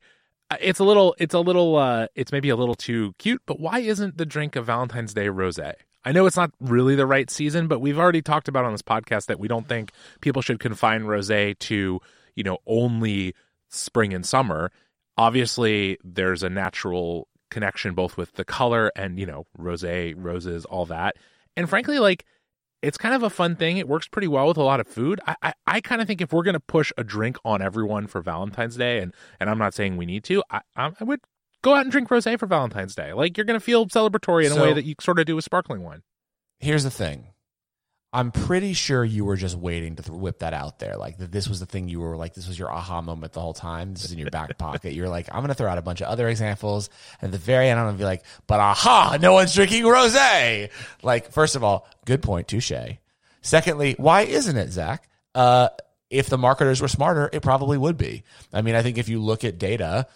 Uh, 0.52 0.58
It's 0.60 0.80
a 0.80 0.84
little. 0.84 1.16
It's 1.18 1.34
a 1.34 1.40
little. 1.40 1.78
uh 1.78 2.08
It's 2.16 2.32
maybe 2.32 2.50
a 2.50 2.56
little 2.58 2.76
too 2.76 3.14
cute. 3.20 3.42
But 3.46 3.60
why 3.60 3.80
isn't 3.80 4.18
the 4.18 4.26
drink 4.26 4.56
of 4.58 4.66
Valentine's 4.66 5.14
Day 5.14 5.28
rosé? 5.28 5.74
I 6.04 6.12
know 6.12 6.26
it's 6.26 6.36
not 6.38 6.52
really 6.60 6.96
the 6.96 7.06
right 7.06 7.30
season, 7.30 7.68
but 7.68 7.80
we've 7.80 8.00
already 8.00 8.22
talked 8.22 8.48
about 8.48 8.66
on 8.66 8.72
this 8.74 8.82
podcast 8.82 9.28
that 9.28 9.40
we 9.40 9.48
don't 9.48 9.68
think 9.68 9.92
people 10.22 10.42
should 10.42 10.60
confine 10.60 11.04
rosé 11.04 11.58
to 11.60 12.00
you 12.36 12.44
know 12.44 12.58
only 12.66 13.34
spring 13.70 14.14
and 14.14 14.26
summer. 14.26 14.72
Obviously, 15.18 15.98
there's 16.04 16.44
a 16.44 16.50
natural 16.50 17.28
connection 17.50 17.94
both 17.94 18.18
with 18.18 18.34
the 18.34 18.46
color 18.46 18.92
and 18.96 19.20
you 19.20 19.26
know 19.26 19.46
rosé, 19.58 20.14
roses, 20.18 20.66
all 20.66 20.86
that. 20.88 21.16
And 21.56 21.70
frankly, 21.70 22.00
like 22.00 22.26
it's 22.82 22.98
kind 22.98 23.14
of 23.14 23.24
a 23.24 23.30
fun 23.30 23.56
thing. 23.56 23.78
It 23.78 23.88
works 23.88 24.08
pretty 24.08 24.28
well 24.28 24.48
with 24.48 24.58
a 24.58 24.64
lot 24.64 24.80
of 24.80 24.88
food. 24.88 25.20
I 25.28 25.36
I, 25.42 25.54
I 25.68 25.82
kind 25.82 26.02
of 26.02 26.08
think 26.08 26.22
if 26.22 26.32
we're 26.32 26.44
gonna 26.44 26.60
push 26.60 26.92
a 26.98 27.04
drink 27.04 27.38
on 27.44 27.62
everyone 27.62 28.08
for 28.08 28.22
Valentine's 28.22 28.76
Day, 28.76 29.00
and 29.00 29.14
and 29.40 29.50
I'm 29.50 29.58
not 29.58 29.74
saying 29.74 29.98
we 29.98 30.06
need 30.06 30.24
to, 30.26 30.44
I 30.50 30.62
I 30.76 30.92
I 31.00 31.04
would 31.04 31.22
go 31.62 31.74
out 31.74 31.82
and 31.82 31.92
drink 31.92 32.10
rosé 32.10 32.40
for 32.40 32.46
Valentine's 32.46 32.96
Day. 32.96 33.14
Like 33.14 33.38
you're 33.38 33.46
gonna 33.46 33.60
feel 33.60 33.86
celebratory 33.88 34.46
in 34.46 34.58
a 34.58 34.62
way 34.62 34.74
that 34.74 34.86
you 34.86 34.96
sort 35.00 35.20
of 35.20 35.26
do 35.26 35.36
with 35.36 35.46
sparkling 35.46 35.84
wine. 35.84 36.04
Here's 36.60 36.84
the 36.84 36.92
thing. 36.92 37.28
I'm 38.12 38.32
pretty 38.32 38.74
sure 38.74 39.04
you 39.04 39.24
were 39.24 39.36
just 39.36 39.56
waiting 39.56 39.96
to 39.98 40.04
th- 40.04 40.18
whip 40.18 40.40
that 40.40 40.54
out 40.54 40.80
there. 40.80 40.96
Like 40.96 41.18
that 41.20 41.32
this 41.32 41.48
was 41.48 41.60
the 41.60 41.68
thing 41.68 41.90
you 41.90 42.00
were 42.00 42.18
like, 42.18 42.34
this 42.34 42.48
was 42.48 42.58
your 42.58 42.72
aha 42.72 43.02
moment 43.02 43.34
the 43.34 43.42
whole 43.42 43.54
time. 43.54 43.94
This 43.94 44.06
is 44.06 44.12
in 44.12 44.18
your 44.18 44.32
back 44.32 44.58
pocket. 44.58 44.94
You're 44.94 45.10
like, 45.10 45.28
I'm 45.30 45.42
going 45.42 45.50
to 45.50 45.54
throw 45.54 45.70
out 45.70 45.78
a 45.78 45.84
bunch 45.84 46.02
of 46.02 46.08
other 46.08 46.28
examples. 46.28 46.90
And 47.22 47.30
at 47.30 47.32
the 47.34 47.46
very 47.46 47.70
end, 47.70 47.80
I'm 47.80 47.86
going 47.86 47.98
to 47.98 48.02
be 48.02 48.06
like, 48.06 48.24
but 48.48 48.60
aha, 48.60 49.18
no 49.22 49.34
one's 49.34 49.54
drinking 49.54 49.86
rose. 49.86 50.16
Like, 51.04 51.32
first 51.32 51.56
of 51.56 51.64
all, 51.64 51.88
good 52.06 52.24
point. 52.24 52.48
Touche. 52.48 52.72
Secondly, 53.42 53.96
why 53.98 54.22
isn't 54.22 54.58
it, 54.58 54.72
Zach? 54.72 55.08
Uh, 55.36 55.70
if 56.10 56.30
the 56.30 56.38
marketers 56.38 56.82
were 56.82 56.88
smarter, 56.88 57.30
it 57.32 57.44
probably 57.44 57.78
would 57.78 57.98
be. 57.98 58.24
I 58.52 58.64
mean, 58.64 58.74
I 58.74 58.82
think 58.82 58.98
if 58.98 59.08
you 59.08 59.22
look 59.22 59.44
at 59.44 59.60
data, 59.60 60.08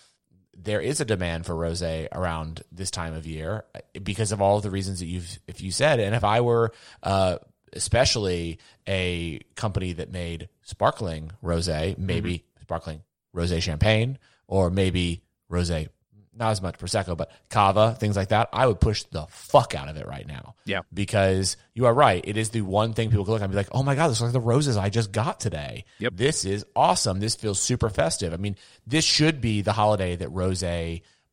there 0.58 0.82
is 0.82 1.00
a 1.00 1.06
demand 1.06 1.46
for 1.46 1.54
rosé 1.54 2.08
around 2.12 2.64
this 2.72 2.90
time 2.90 3.14
of 3.14 3.28
year 3.28 3.66
because 4.02 4.32
of 4.32 4.42
all 4.42 4.58
of 4.58 4.64
the 4.64 4.72
reasons 4.72 5.00
that 5.00 5.06
you've 5.06 5.40
if 5.48 5.62
you 5.62 5.72
said 5.72 6.00
and 6.00 6.16
if 6.16 6.24
I 6.24 6.42
were 6.42 6.72
uh, 7.02 7.38
especially 7.76 8.60
a 8.88 9.40
company 9.56 9.94
that 9.94 10.12
made 10.12 10.50
sparkling 10.62 11.32
rosé 11.44 11.98
maybe 11.98 12.40
mm-hmm. 12.40 12.62
sparkling 12.62 13.02
rosé 13.36 13.62
champagne 13.62 14.18
or 14.48 14.70
maybe 14.70 15.22
rosé 15.52 15.88
not 16.36 16.50
as 16.50 16.62
much 16.64 16.80
prosecco 16.80 17.16
but 17.16 17.32
cava 17.50 17.96
things 18.00 18.16
like 18.16 18.30
that 18.30 18.50
I 18.52 18.66
would 18.66 18.80
push 18.80 19.04
the 19.04 19.26
fuck 19.30 19.76
out 19.76 19.88
of 19.88 19.98
it 19.98 20.08
right 20.08 20.26
now 20.28 20.56
Yeah. 20.66 20.82
because 20.92 21.58
you 21.76 21.86
are 21.86 21.94
right 21.94 22.24
it 22.28 22.38
is 22.38 22.50
the 22.50 22.62
one 22.62 22.94
thing 22.94 23.10
people 23.12 23.24
can 23.26 23.34
look 23.34 23.42
at 23.42 23.46
and 23.46 23.52
be 23.52 23.58
like 23.58 23.70
oh 23.72 23.84
my 23.84 23.94
god 23.94 24.08
this 24.10 24.20
looks 24.20 24.34
like 24.34 24.42
the 24.42 24.48
roses 24.48 24.76
I 24.76 24.90
just 24.90 25.12
got 25.12 25.40
today 25.40 25.86
Yep. 26.00 26.14
this 26.16 26.44
is 26.46 26.66
awesome. 26.76 27.20
This 27.20 27.36
feels 27.36 27.60
super 27.60 27.90
festive. 27.90 28.34
I 28.34 28.38
mean, 28.38 28.56
this 28.88 29.06
should 29.06 29.42
be 29.42 29.62
the 29.62 29.74
holiday 29.74 30.16
that 30.16 30.30
Rose 30.30 30.64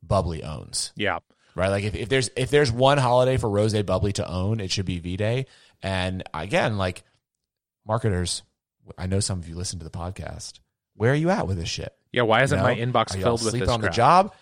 Bubbly 0.03 0.43
owns, 0.43 0.91
Yeah. 0.95 1.19
right? 1.55 1.69
Like 1.69 1.83
if, 1.83 1.95
if 1.95 2.09
there's 2.09 2.29
if 2.35 2.49
there's 2.49 2.71
one 2.71 2.97
holiday 2.97 3.37
for 3.37 3.49
Rose 3.49 3.73
Bubbly 3.83 4.13
to 4.13 4.27
own, 4.29 4.59
it 4.59 4.71
should 4.71 4.85
be 4.85 4.99
V 4.99 5.17
Day. 5.17 5.45
And 5.83 6.23
again, 6.33 6.77
like 6.77 7.03
marketers, 7.85 8.43
I 8.97 9.07
know 9.07 9.19
some 9.19 9.39
of 9.39 9.49
you 9.49 9.55
listen 9.55 9.79
to 9.79 9.85
the 9.85 9.91
podcast. 9.91 10.59
Where 10.95 11.11
are 11.11 11.15
you 11.15 11.29
at 11.29 11.47
with 11.47 11.57
this 11.57 11.69
shit? 11.69 11.93
Yeah. 12.11 12.23
Why 12.23 12.43
isn't 12.43 12.57
You 12.57 12.63
my 12.63 12.75
inbox 12.75 13.15
Are 13.15 13.19
filled 13.19 13.43
with 13.43 13.53
this 13.53 13.69
on 13.69 13.81
the 13.81 13.89
job? 13.89 14.33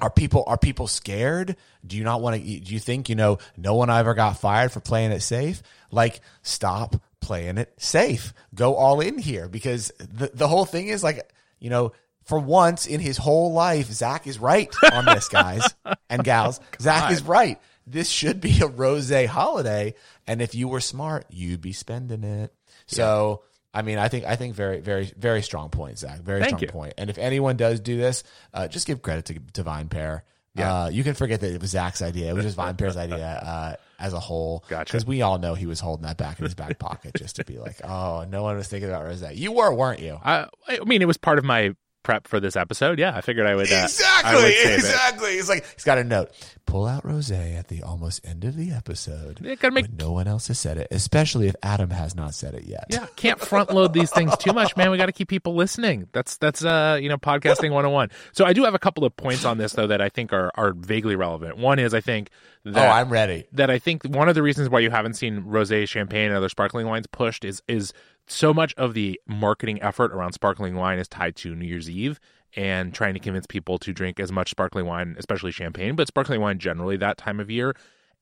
Are 0.00 0.10
people 0.10 0.44
are 0.46 0.56
people 0.56 0.86
scared? 0.86 1.56
Do 1.86 1.96
you 1.96 2.04
not 2.04 2.22
want 2.22 2.36
to? 2.36 2.42
Do 2.42 2.72
you 2.72 2.80
think 2.80 3.08
you 3.08 3.14
know 3.16 3.38
no 3.56 3.74
one 3.74 3.90
ever 3.90 4.14
got 4.14 4.38
fired 4.38 4.72
for 4.72 4.80
playing 4.80 5.12
it 5.12 5.20
safe? 5.20 5.62
Like 5.90 6.20
stop 6.42 6.96
playing 7.20 7.58
it 7.58 7.72
safe. 7.76 8.32
Go 8.54 8.76
all 8.76 9.00
in 9.00 9.18
here 9.18 9.48
because 9.48 9.92
the 9.98 10.30
the 10.32 10.48
whole 10.48 10.64
thing 10.64 10.88
is 10.88 11.04
like 11.04 11.30
you 11.58 11.68
know 11.68 11.92
for 12.24 12.38
once 12.38 12.86
in 12.86 13.00
his 13.00 13.16
whole 13.16 13.52
life, 13.52 13.90
Zach 13.90 14.26
is 14.26 14.38
right 14.38 14.72
on 14.92 15.04
this, 15.04 15.28
guys 15.28 15.74
and 16.10 16.24
gals. 16.24 16.60
Oh, 16.62 16.76
Zach 16.80 17.10
is 17.12 17.22
right. 17.22 17.60
This 17.90 18.08
should 18.08 18.40
be 18.40 18.60
a 18.60 18.66
rose 18.66 19.10
holiday, 19.10 19.94
and 20.26 20.40
if 20.40 20.54
you 20.54 20.68
were 20.68 20.80
smart, 20.80 21.26
you'd 21.30 21.60
be 21.60 21.72
spending 21.72 22.24
it. 22.24 22.54
So, 22.86 23.42
I 23.74 23.82
mean, 23.82 23.98
I 23.98 24.08
think 24.08 24.24
I 24.24 24.36
think 24.36 24.54
very 24.54 24.80
very 24.80 25.12
very 25.16 25.42
strong 25.42 25.70
point, 25.70 25.98
Zach. 25.98 26.20
Very 26.20 26.40
Thank 26.40 26.50
strong 26.50 26.62
you. 26.62 26.68
point. 26.68 26.94
And 26.98 27.10
if 27.10 27.18
anyone 27.18 27.56
does 27.56 27.80
do 27.80 27.96
this, 27.96 28.22
uh, 28.54 28.68
just 28.68 28.86
give 28.86 29.02
credit 29.02 29.24
to, 29.26 29.34
to 29.54 29.64
VinePair. 29.64 30.22
Yeah. 30.54 30.84
Uh, 30.84 30.88
you 30.88 31.04
can 31.04 31.14
forget 31.14 31.40
that 31.40 31.54
it 31.54 31.60
was 31.60 31.70
Zach's 31.70 32.02
idea. 32.02 32.30
It 32.30 32.34
was 32.34 32.44
just 32.44 32.56
VinePair's 32.56 32.96
idea 32.96 33.26
uh, 33.26 33.74
as 34.00 34.12
a 34.12 34.18
whole. 34.18 34.64
Gotcha. 34.68 34.92
Because 34.92 35.06
we 35.06 35.22
all 35.22 35.38
know 35.38 35.54
he 35.54 35.66
was 35.66 35.78
holding 35.78 36.04
that 36.06 36.16
back 36.16 36.40
in 36.40 36.44
his 36.44 36.56
back 36.56 36.78
pocket 36.78 37.14
just 37.16 37.36
to 37.36 37.44
be 37.44 37.58
like, 37.58 37.76
oh, 37.84 38.26
no 38.28 38.42
one 38.42 38.56
was 38.56 38.66
thinking 38.66 38.88
about 38.88 39.04
rose. 39.04 39.22
You 39.32 39.52
were, 39.52 39.72
weren't 39.72 40.00
you? 40.00 40.18
I, 40.24 40.48
I 40.68 40.80
mean, 40.84 41.02
it 41.02 41.06
was 41.06 41.18
part 41.18 41.38
of 41.38 41.44
my 41.44 41.76
prep 42.02 42.26
for 42.26 42.40
this 42.40 42.56
episode. 42.56 42.98
Yeah, 42.98 43.14
I 43.16 43.20
figured 43.20 43.46
I 43.46 43.54
would. 43.54 43.70
Uh, 43.70 43.74
I 43.76 43.82
Exactly, 43.84 44.34
would 44.42 44.52
save 44.54 44.66
it. 44.70 44.74
exactly. 44.74 45.30
It's 45.32 45.48
like 45.48 45.66
he's 45.74 45.84
got 45.84 45.98
a 45.98 46.04
note. 46.04 46.30
Pull 46.66 46.86
out 46.86 47.04
rose 47.04 47.30
at 47.30 47.68
the 47.68 47.82
almost 47.82 48.24
end 48.26 48.44
of 48.44 48.56
the 48.56 48.70
episode. 48.70 49.40
Yeah, 49.42 49.54
gotta 49.56 49.72
make- 49.74 49.92
no 49.92 50.12
one 50.12 50.28
else 50.28 50.48
has 50.48 50.58
said 50.58 50.78
it, 50.78 50.88
especially 50.90 51.48
if 51.48 51.56
Adam 51.62 51.90
has 51.90 52.14
not 52.14 52.32
said 52.34 52.54
it 52.54 52.64
yet. 52.64 52.84
Yeah, 52.90 53.06
can't 53.16 53.40
front 53.40 53.72
load 53.72 53.92
these 53.92 54.10
things 54.10 54.36
too 54.36 54.52
much, 54.52 54.76
man. 54.76 54.90
We 54.90 54.96
got 54.96 55.06
to 55.06 55.12
keep 55.12 55.28
people 55.28 55.54
listening. 55.54 56.08
That's 56.12 56.36
that's 56.36 56.64
uh 56.64 56.98
you 57.00 57.08
know 57.08 57.18
podcasting 57.18 57.70
101. 57.70 58.10
So 58.32 58.44
I 58.44 58.52
do 58.52 58.64
have 58.64 58.74
a 58.74 58.78
couple 58.78 59.04
of 59.04 59.16
points 59.16 59.44
on 59.44 59.58
this 59.58 59.72
though 59.72 59.88
that 59.88 60.00
I 60.00 60.08
think 60.08 60.32
are 60.32 60.50
are 60.54 60.72
vaguely 60.72 61.16
relevant. 61.16 61.56
One 61.58 61.78
is 61.78 61.92
I 61.94 62.00
think 62.00 62.30
Oh, 62.66 62.78
I'm 62.78 63.08
ready. 63.08 63.46
that 63.52 63.70
I 63.70 63.78
think 63.78 64.04
one 64.04 64.28
of 64.28 64.34
the 64.34 64.42
reasons 64.42 64.68
why 64.68 64.80
you 64.80 64.90
haven't 64.90 65.14
seen 65.14 65.42
rosé, 65.44 65.88
champagne, 65.88 66.26
and 66.26 66.34
other 66.36 66.48
sparkling 66.50 66.86
wines 66.86 67.06
pushed 67.06 67.44
is 67.44 67.62
is 67.68 67.92
so 68.30 68.54
much 68.54 68.74
of 68.74 68.94
the 68.94 69.20
marketing 69.26 69.82
effort 69.82 70.12
around 70.12 70.32
sparkling 70.32 70.76
wine 70.76 70.98
is 70.98 71.08
tied 71.08 71.36
to 71.36 71.54
New 71.54 71.66
Year's 71.66 71.90
Eve 71.90 72.20
and 72.56 72.94
trying 72.94 73.14
to 73.14 73.20
convince 73.20 73.46
people 73.46 73.78
to 73.78 73.92
drink 73.92 74.18
as 74.18 74.32
much 74.32 74.50
sparkling 74.50 74.86
wine, 74.86 75.16
especially 75.18 75.52
champagne, 75.52 75.94
but 75.94 76.08
sparkling 76.08 76.40
wine 76.40 76.58
generally 76.58 76.96
that 76.96 77.18
time 77.18 77.40
of 77.40 77.50
year. 77.50 77.74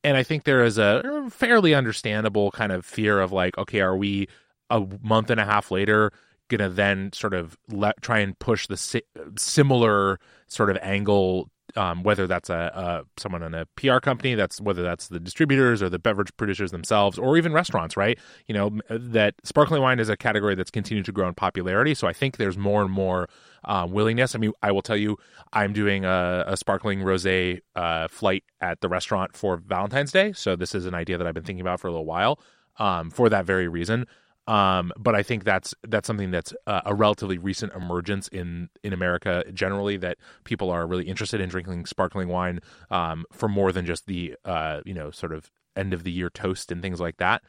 And 0.05 0.17
I 0.17 0.23
think 0.23 0.45
there 0.45 0.65
is 0.65 0.79
a 0.79 1.29
fairly 1.31 1.75
understandable 1.75 2.51
kind 2.51 2.73
of 2.73 2.85
fear 2.85 3.21
of 3.21 3.33
like, 3.33 3.59
okay, 3.59 3.81
are 3.81 3.97
we 3.97 4.29
a 4.71 4.87
month 5.03 5.31
and 5.31 5.41
a 5.41 5.45
half 5.45 5.71
later 5.71 6.13
going 6.49 6.61
to 6.61 6.69
then 6.69 7.13
sort 7.13 7.35
of 7.35 7.57
let, 7.69 8.01
try 8.01 8.21
and 8.21 8.39
push 8.39 8.67
the 8.67 8.77
si- 8.77 9.03
similar 9.37 10.19
sort 10.47 10.71
of 10.71 10.79
angle 10.83 11.51
um, 11.79 12.03
whether 12.03 12.27
that's 12.27 12.51
a, 12.51 12.73
a 12.75 13.21
someone 13.21 13.43
in 13.43 13.55
a 13.55 13.67
PR 13.77 13.99
company, 13.99 14.35
that's 14.35 14.61
whether 14.61 14.83
that's 14.83 15.09
the 15.09 15.21
distributors 15.21 15.81
or 15.81 15.89
the 15.89 15.99
beverage 15.99 16.37
producers 16.37 16.73
themselves, 16.73 17.19
or 17.19 17.39
even 17.39 17.53
restaurants, 17.53 17.97
right? 17.97 18.19
You 18.49 18.55
know 18.55 18.81
that 18.91 19.35
sparkling 19.45 19.81
wine 19.81 20.01
is 20.01 20.09
a 20.09 20.17
category 20.17 20.57
that's 20.57 20.73
continued 20.73 21.07
to 21.07 21.13
grow 21.13 21.29
in 21.29 21.35
popularity. 21.35 21.95
So 21.95 22.09
I 22.09 22.13
think 22.13 22.37
there's 22.37 22.59
more 22.59 22.83
and 22.83 22.91
more 22.91 23.29
uh, 23.65 23.87
willingness. 23.89 24.35
I 24.35 24.39
mean, 24.39 24.53
I 24.63 24.73
will 24.73 24.83
tell 24.83 24.97
you, 24.97 25.17
I'm 25.53 25.73
doing 25.73 26.05
a, 26.05 26.45
a 26.49 26.57
sparkling 26.57 27.01
rosé 27.01 27.61
uh, 27.77 28.09
flight 28.09 28.43
at 28.61 28.81
the 28.81 28.89
restaurant 28.89 29.37
for 29.37 29.57
Valentine's 29.57 30.11
Day. 30.11 30.33
So 30.33 30.57
this 30.57 30.75
is 30.75 30.85
an 30.85 30.95
idea 30.95 31.17
that 31.17 31.27
I've 31.27 31.35
been 31.35 31.45
thinking 31.45 31.61
about 31.61 31.79
for 31.79 31.87
a 31.87 31.91
little 31.93 32.07
while, 32.07 32.41
um, 32.79 33.11
for 33.11 33.29
that 33.29 33.45
very 33.45 33.69
reason. 33.69 34.07
Um, 34.49 34.93
but 34.97 35.15
I 35.15 35.23
think 35.23 35.45
that's 35.45 35.75
that's 35.87 36.07
something 36.07 36.31
that's 36.31 36.55
uh, 36.67 36.81
a 36.87 36.95
relatively 36.95 37.37
recent 37.37 37.75
emergence 37.75 38.29
in 38.29 38.71
in 38.83 38.95
America 38.95 39.45
generally 39.53 39.99
that 39.99 40.17
people 40.45 40.71
are 40.71 40.87
really 40.87 41.05
interested 41.05 41.39
in 41.41 41.51
drinking 41.51 41.85
sparkling 41.85 42.29
wine 42.29 42.61
um, 42.91 43.27
for 43.31 43.47
more 43.49 43.73
than 43.73 43.85
just 43.85 44.07
the 44.07 44.35
uh, 44.47 44.81
you 44.87 44.95
know 44.95 45.11
sort 45.11 45.35
of 45.35 45.51
end 45.77 45.93
of 45.93 46.03
the 46.03 46.11
year 46.11 46.31
toast 46.31 46.73
and 46.73 46.81
things 46.81 46.99
like 46.99 47.19
that. 47.19 47.43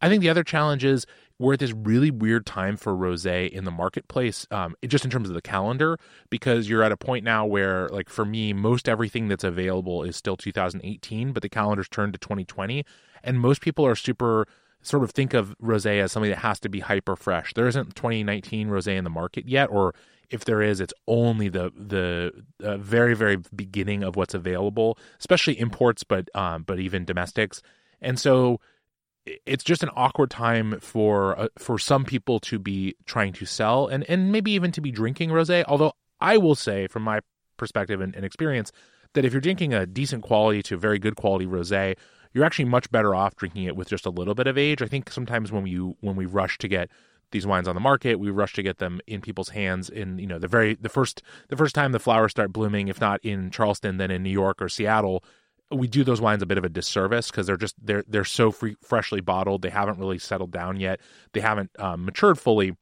I 0.00 0.08
think 0.08 0.20
the 0.20 0.28
other 0.28 0.44
challenge 0.44 0.84
is 0.84 1.06
we're 1.38 1.54
at 1.54 1.58
this 1.58 1.72
really 1.72 2.10
weird 2.10 2.46
time 2.46 2.76
for 2.76 2.94
rosé 2.94 3.48
in 3.50 3.64
the 3.64 3.70
marketplace, 3.70 4.46
um, 4.50 4.76
just 4.86 5.04
in 5.04 5.10
terms 5.10 5.28
of 5.28 5.34
the 5.34 5.42
calendar, 5.42 5.98
because 6.30 6.68
you're 6.68 6.84
at 6.84 6.92
a 6.92 6.96
point 6.96 7.24
now 7.24 7.46
where, 7.46 7.88
like 7.88 8.08
for 8.08 8.24
me, 8.24 8.52
most 8.52 8.88
everything 8.88 9.26
that's 9.26 9.44
available 9.44 10.04
is 10.04 10.14
still 10.14 10.36
2018, 10.36 11.32
but 11.32 11.42
the 11.42 11.48
calendar's 11.48 11.88
turned 11.88 12.12
to 12.12 12.18
2020, 12.18 12.84
and 13.24 13.40
most 13.40 13.60
people 13.60 13.84
are 13.84 13.96
super 13.96 14.46
sort 14.84 15.02
of 15.02 15.10
think 15.10 15.34
of 15.34 15.56
rosé 15.58 16.00
as 16.00 16.12
something 16.12 16.30
that 16.30 16.38
has 16.38 16.60
to 16.60 16.68
be 16.68 16.80
hyper 16.80 17.16
fresh. 17.16 17.54
There 17.54 17.66
isn't 17.66 17.96
2019 17.96 18.68
rosé 18.68 18.96
in 18.96 19.04
the 19.04 19.10
market 19.10 19.48
yet, 19.48 19.70
or 19.70 19.94
if 20.30 20.44
there 20.44 20.62
is, 20.62 20.80
it's 20.80 20.94
only 21.08 21.48
the 21.48 21.72
the 21.76 22.32
uh, 22.62 22.76
very 22.76 23.14
very 23.14 23.38
beginning 23.54 24.02
of 24.02 24.16
what's 24.16 24.34
available, 24.34 24.98
especially 25.18 25.58
imports, 25.58 26.04
but 26.04 26.28
um, 26.34 26.62
but 26.62 26.78
even 26.78 27.04
domestics, 27.04 27.62
and 28.00 28.18
so 28.18 28.60
it's 29.46 29.64
just 29.64 29.82
an 29.82 29.90
awkward 29.96 30.30
time 30.30 30.78
for 30.80 31.38
uh, 31.38 31.48
for 31.58 31.78
some 31.78 32.04
people 32.04 32.38
to 32.40 32.58
be 32.58 32.94
trying 33.06 33.32
to 33.32 33.46
sell 33.46 33.86
and 33.86 34.04
and 34.08 34.30
maybe 34.30 34.52
even 34.52 34.70
to 34.72 34.80
be 34.80 34.90
drinking 34.90 35.30
rosé. 35.30 35.64
Although 35.66 35.92
I 36.20 36.36
will 36.36 36.54
say, 36.54 36.86
from 36.86 37.02
my 37.02 37.20
perspective 37.56 38.00
and, 38.00 38.14
and 38.14 38.24
experience, 38.24 38.70
that 39.14 39.24
if 39.24 39.32
you're 39.32 39.40
drinking 39.40 39.72
a 39.72 39.86
decent 39.86 40.22
quality 40.22 40.62
to 40.64 40.76
very 40.76 40.98
good 40.98 41.16
quality 41.16 41.46
rosé, 41.46 41.96
you're 42.34 42.44
actually 42.44 42.66
much 42.66 42.90
better 42.90 43.14
off 43.14 43.36
drinking 43.36 43.64
it 43.64 43.76
with 43.76 43.88
just 43.88 44.04
a 44.04 44.10
little 44.10 44.34
bit 44.34 44.48
of 44.48 44.58
age. 44.58 44.82
I 44.82 44.86
think 44.86 45.10
sometimes 45.10 45.52
when 45.52 45.66
you 45.66 45.96
when 46.00 46.16
we 46.16 46.26
rush 46.26 46.58
to 46.58 46.68
get 46.68 46.90
these 47.30 47.46
wines 47.46 47.66
on 47.66 47.74
the 47.74 47.80
market, 47.80 48.18
we 48.18 48.30
rush 48.30 48.52
to 48.54 48.62
get 48.62 48.78
them 48.78 49.00
in 49.06 49.20
people's 49.20 49.48
hands 49.50 49.88
in 49.88 50.18
you 50.18 50.26
know 50.26 50.38
the 50.38 50.48
very 50.48 50.74
the 50.74 50.88
first 50.88 51.22
the 51.48 51.56
first 51.56 51.74
time 51.74 51.92
the 51.92 52.00
flowers 52.00 52.32
start 52.32 52.52
blooming, 52.52 52.88
if 52.88 53.00
not 53.00 53.24
in 53.24 53.50
Charleston, 53.50 53.96
then 53.96 54.10
in 54.10 54.22
New 54.22 54.30
York 54.30 54.60
or 54.60 54.68
Seattle. 54.68 55.24
We 55.70 55.88
do 55.88 56.04
those 56.04 56.20
wines 56.20 56.42
a 56.42 56.46
bit 56.46 56.58
of 56.58 56.64
a 56.64 56.68
disservice 56.68 57.30
because 57.30 57.46
they're 57.46 57.56
just 57.56 57.74
they're 57.80 58.04
they're 58.06 58.24
so 58.24 58.50
free, 58.50 58.76
freshly 58.82 59.20
bottled. 59.20 59.62
They 59.62 59.70
haven't 59.70 59.98
really 59.98 60.18
settled 60.18 60.50
down 60.50 60.78
yet. 60.78 61.00
They 61.32 61.40
haven't 61.40 61.70
um, 61.78 62.04
matured 62.04 62.38
fully. 62.38 62.76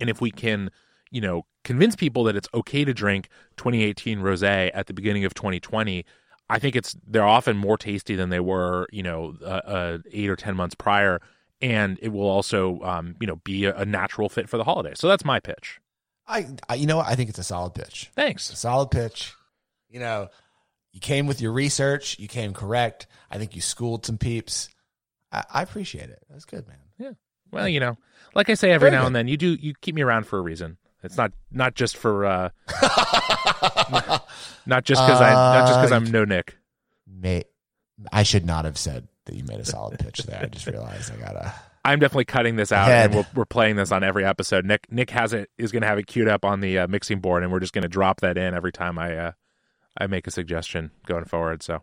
And 0.00 0.08
if 0.08 0.20
we 0.20 0.30
can, 0.30 0.70
you 1.10 1.20
know, 1.20 1.44
convince 1.62 1.94
people 1.94 2.24
that 2.24 2.36
it's 2.36 2.48
okay 2.54 2.84
to 2.86 2.94
drink 2.94 3.28
2018 3.58 4.20
rosé 4.20 4.70
at 4.72 4.86
the 4.86 4.94
beginning 4.94 5.26
of 5.26 5.34
2020, 5.34 6.06
I 6.50 6.58
think 6.58 6.74
it's 6.76 6.96
they're 7.06 7.24
often 7.24 7.56
more 7.56 7.78
tasty 7.78 8.16
than 8.16 8.28
they 8.28 8.40
were, 8.40 8.88
you 8.90 9.02
know, 9.02 9.36
uh, 9.42 9.46
uh, 9.46 9.98
eight 10.12 10.28
or 10.28 10.36
ten 10.36 10.56
months 10.56 10.74
prior, 10.74 11.20
and 11.62 11.98
it 12.02 12.08
will 12.08 12.28
also, 12.28 12.80
um, 12.82 13.14
you 13.20 13.26
know, 13.26 13.36
be 13.36 13.64
a, 13.66 13.76
a 13.76 13.84
natural 13.84 14.28
fit 14.28 14.48
for 14.48 14.56
the 14.56 14.64
holiday. 14.64 14.92
So 14.94 15.08
that's 15.08 15.24
my 15.24 15.38
pitch. 15.40 15.80
I, 16.26 16.46
I, 16.68 16.74
you 16.74 16.86
know. 16.86 17.00
I 17.00 17.14
think 17.14 17.30
it's 17.30 17.38
a 17.38 17.44
solid 17.44 17.74
pitch. 17.74 18.10
Thanks. 18.14 18.58
Solid 18.58 18.90
pitch. 18.90 19.32
You 19.88 20.00
know, 20.00 20.28
you 20.92 21.00
came 21.00 21.26
with 21.26 21.40
your 21.40 21.52
research. 21.52 22.18
You 22.18 22.28
came 22.28 22.52
correct. 22.52 23.06
I 23.30 23.38
think 23.38 23.54
you 23.54 23.60
schooled 23.62 24.04
some 24.04 24.18
peeps. 24.18 24.68
I, 25.32 25.44
I 25.52 25.62
appreciate 25.62 26.10
it. 26.10 26.22
That's 26.28 26.44
good, 26.44 26.66
man. 26.68 26.78
Yeah. 26.98 27.12
Well, 27.52 27.68
you 27.68 27.80
know, 27.80 27.96
like 28.34 28.48
I 28.50 28.54
say 28.54 28.70
every 28.70 28.90
Very 28.90 28.98
now 28.98 29.02
good. 29.02 29.06
and 29.08 29.16
then, 29.16 29.28
you 29.28 29.36
do 29.36 29.54
you 29.60 29.74
keep 29.80 29.94
me 29.94 30.02
around 30.02 30.26
for 30.26 30.38
a 30.38 30.42
reason. 30.42 30.78
It's 31.02 31.16
not 31.16 31.32
not 31.50 31.74
just 31.74 31.96
for 31.96 32.26
uh, 32.26 32.50
not 34.66 34.84
just 34.84 35.02
because 35.02 35.20
I 35.20 35.32
not 35.32 35.66
just 35.68 35.80
because 35.80 35.92
Uh, 35.92 35.96
I'm 35.96 36.04
no 36.10 36.24
Nick. 36.24 36.56
May, 37.06 37.44
I 38.12 38.22
should 38.22 38.46
not 38.46 38.64
have 38.64 38.78
said 38.78 39.08
that 39.26 39.34
you 39.34 39.44
made 39.44 39.60
a 39.60 39.64
solid 39.64 39.98
pitch 39.98 40.18
there. 40.24 40.40
I 40.42 40.46
just 40.46 40.66
realized 40.66 41.12
I 41.12 41.16
gotta. 41.16 41.54
I'm 41.82 41.98
definitely 41.98 42.26
cutting 42.26 42.56
this 42.56 42.72
out, 42.72 42.86
Head. 42.88 43.06
and 43.06 43.14
we're, 43.14 43.26
we're 43.34 43.44
playing 43.46 43.76
this 43.76 43.90
on 43.90 44.04
every 44.04 44.24
episode. 44.24 44.66
Nick 44.66 44.90
Nick 44.92 45.10
has 45.10 45.32
it 45.32 45.50
is 45.56 45.72
going 45.72 45.80
to 45.82 45.88
have 45.88 45.98
it 45.98 46.06
queued 46.06 46.28
up 46.28 46.44
on 46.44 46.60
the 46.60 46.80
uh, 46.80 46.86
mixing 46.88 47.20
board, 47.20 47.42
and 47.42 47.50
we're 47.50 47.60
just 47.60 47.72
going 47.72 47.82
to 47.82 47.88
drop 47.88 48.20
that 48.20 48.36
in 48.36 48.52
every 48.54 48.72
time 48.72 48.98
I 48.98 49.16
uh, 49.16 49.32
I 49.96 50.06
make 50.06 50.26
a 50.26 50.30
suggestion 50.30 50.90
going 51.06 51.24
forward. 51.24 51.62
So 51.62 51.80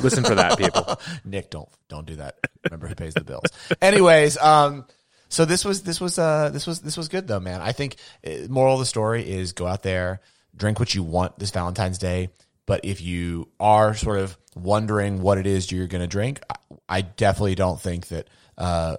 listen 0.00 0.24
for 0.24 0.34
that, 0.34 0.58
people. 0.58 1.00
Nick, 1.24 1.50
don't 1.50 1.68
don't 1.88 2.04
do 2.06 2.16
that. 2.16 2.36
Remember 2.64 2.88
who 2.88 2.96
pays 2.96 3.14
the 3.14 3.22
bills. 3.24 3.44
Anyways, 3.80 4.36
um, 4.38 4.86
so 5.32 5.46
this 5.46 5.64
was 5.64 5.82
this 5.82 5.98
was 5.98 6.18
uh 6.18 6.50
this 6.50 6.66
was 6.66 6.80
this 6.80 6.94
was 6.94 7.08
good 7.08 7.26
though, 7.26 7.40
man. 7.40 7.62
I 7.62 7.72
think 7.72 7.96
uh, 8.26 8.48
moral 8.50 8.74
of 8.74 8.80
the 8.80 8.86
story 8.86 9.26
is 9.26 9.54
go 9.54 9.66
out 9.66 9.82
there, 9.82 10.20
drink 10.54 10.78
what 10.78 10.94
you 10.94 11.02
want 11.02 11.38
this 11.38 11.50
Valentine's 11.50 11.96
Day. 11.96 12.28
But 12.66 12.84
if 12.84 13.00
you 13.00 13.48
are 13.58 13.94
sort 13.94 14.18
of 14.18 14.36
wondering 14.54 15.22
what 15.22 15.38
it 15.38 15.46
is 15.46 15.72
you're 15.72 15.86
going 15.86 16.02
to 16.02 16.06
drink, 16.06 16.40
I, 16.50 16.98
I 16.98 17.00
definitely 17.00 17.54
don't 17.54 17.80
think 17.80 18.08
that 18.08 18.28
uh, 18.58 18.98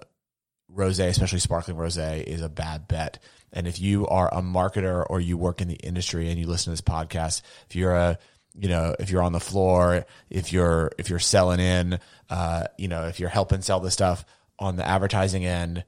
rosé, 0.74 1.06
especially 1.06 1.38
sparkling 1.38 1.76
rosé, 1.76 2.24
is 2.24 2.42
a 2.42 2.48
bad 2.48 2.88
bet. 2.88 3.20
And 3.52 3.68
if 3.68 3.80
you 3.80 4.08
are 4.08 4.28
a 4.34 4.42
marketer 4.42 5.06
or 5.08 5.20
you 5.20 5.38
work 5.38 5.60
in 5.60 5.68
the 5.68 5.76
industry 5.76 6.30
and 6.30 6.38
you 6.38 6.48
listen 6.48 6.64
to 6.64 6.70
this 6.72 6.80
podcast, 6.80 7.42
if 7.68 7.76
you're 7.76 7.94
a 7.94 8.18
you 8.56 8.68
know, 8.68 8.96
if 8.98 9.08
you're 9.08 9.22
on 9.22 9.32
the 9.32 9.40
floor, 9.40 10.04
if 10.30 10.52
you're 10.52 10.90
if 10.98 11.10
you're 11.10 11.20
selling 11.20 11.60
in, 11.60 12.00
uh, 12.28 12.64
you 12.76 12.88
know, 12.88 13.06
if 13.06 13.20
you're 13.20 13.28
helping 13.28 13.62
sell 13.62 13.78
the 13.78 13.92
stuff 13.92 14.24
on 14.58 14.74
the 14.74 14.86
advertising 14.86 15.44
end, 15.44 15.84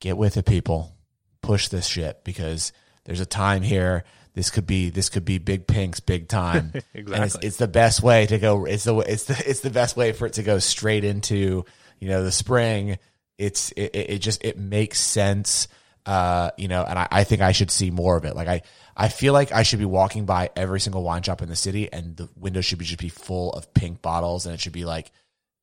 get 0.00 0.16
with 0.16 0.36
it, 0.36 0.44
people. 0.46 0.96
Push 1.42 1.68
this 1.68 1.86
shit 1.86 2.22
because 2.24 2.72
there's 3.04 3.20
a 3.20 3.26
time 3.26 3.62
here. 3.62 4.04
This 4.34 4.50
could 4.50 4.66
be 4.66 4.90
this 4.90 5.08
could 5.08 5.24
be 5.24 5.38
big 5.38 5.66
pinks, 5.66 6.00
big 6.00 6.28
time. 6.28 6.72
And 6.74 6.84
it's, 6.94 7.34
Exactly. 7.34 7.46
it's 7.48 7.56
the 7.56 7.68
best 7.68 8.02
way 8.02 8.26
to 8.26 8.38
go. 8.38 8.64
It's 8.64 8.84
the 8.84 8.96
it's 8.98 9.24
the 9.24 9.42
it's 9.46 9.60
the 9.60 9.70
best 9.70 9.96
way 9.96 10.12
for 10.12 10.26
it 10.26 10.34
to 10.34 10.42
go 10.42 10.58
straight 10.58 11.04
into 11.04 11.64
you 11.98 12.08
know 12.08 12.22
the 12.22 12.32
spring. 12.32 12.98
It's 13.38 13.72
it, 13.72 13.90
it 13.94 14.18
just 14.18 14.44
it 14.44 14.58
makes 14.58 15.00
sense. 15.00 15.66
Uh, 16.06 16.50
you 16.56 16.68
know, 16.68 16.82
and 16.82 16.98
I, 16.98 17.08
I 17.10 17.24
think 17.24 17.42
I 17.42 17.52
should 17.52 17.70
see 17.70 17.90
more 17.90 18.16
of 18.16 18.24
it. 18.24 18.34
Like 18.34 18.48
I, 18.48 18.62
I 18.96 19.08
feel 19.08 19.32
like 19.32 19.52
I 19.52 19.62
should 19.64 19.78
be 19.78 19.84
walking 19.84 20.24
by 20.24 20.50
every 20.56 20.80
single 20.80 21.02
wine 21.02 21.22
shop 21.22 21.42
in 21.42 21.48
the 21.48 21.56
city, 21.56 21.92
and 21.92 22.16
the 22.16 22.28
windows 22.36 22.64
should 22.64 22.78
be 22.78 22.84
just 22.84 23.00
be 23.00 23.08
full 23.10 23.52
of 23.52 23.72
pink 23.74 24.00
bottles, 24.02 24.46
and 24.46 24.54
it 24.54 24.60
should 24.60 24.72
be 24.72 24.84
like 24.84 25.10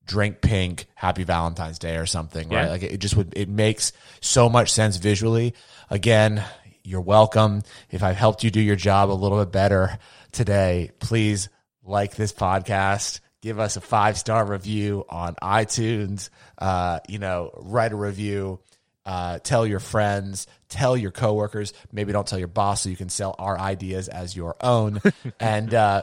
drink 0.07 0.41
pink, 0.41 0.87
happy 0.95 1.23
Valentine's 1.23 1.77
Day 1.79 1.97
or 1.97 2.05
something, 2.05 2.51
Yeah. 2.51 2.61
right? 2.61 2.69
Like 2.69 2.83
it 2.83 2.97
just 2.97 3.15
would. 3.15 3.33
It 3.35 3.49
makes 3.49 3.91
so 4.21 4.49
much 4.49 4.71
sense 4.71 4.97
visually. 4.97 5.53
Again, 5.89 6.43
you're 6.83 7.01
welcome. 7.01 7.61
If 7.91 8.01
I've 8.01 8.15
helped 8.15 8.43
you 8.43 8.49
do 8.49 8.61
your 8.61 8.75
job 8.77 9.11
a 9.11 9.13
little 9.13 9.39
bit 9.39 9.51
better 9.51 9.99
today, 10.31 10.91
please 10.99 11.49
like 11.83 12.15
this 12.15 12.33
podcast. 12.33 13.19
Give 13.41 13.59
us 13.59 13.77
a 13.77 13.81
five 13.81 14.17
star 14.17 14.45
review 14.45 15.05
on 15.09 15.35
iTunes. 15.43 16.29
Uh, 16.57 16.99
you 17.07 17.19
know, 17.19 17.51
write 17.57 17.91
a 17.91 17.95
review. 17.95 18.59
Uh, 19.05 19.39
tell 19.39 19.65
your 19.65 19.79
friends, 19.79 20.47
tell 20.67 20.97
your 20.97 21.11
coworkers. 21.11 21.71
Maybe 21.93 22.11
don't 22.11 22.27
tell 22.27 22.39
your 22.39 22.49
boss 22.49 22.81
so 22.81 22.89
you 22.89 22.97
can 22.97 23.07
sell 23.07 23.35
our 23.39 23.57
ideas 23.57 24.09
as 24.09 24.35
your 24.35 24.55
own. 24.59 24.99
and 25.39 25.73
uh, 25.73 26.01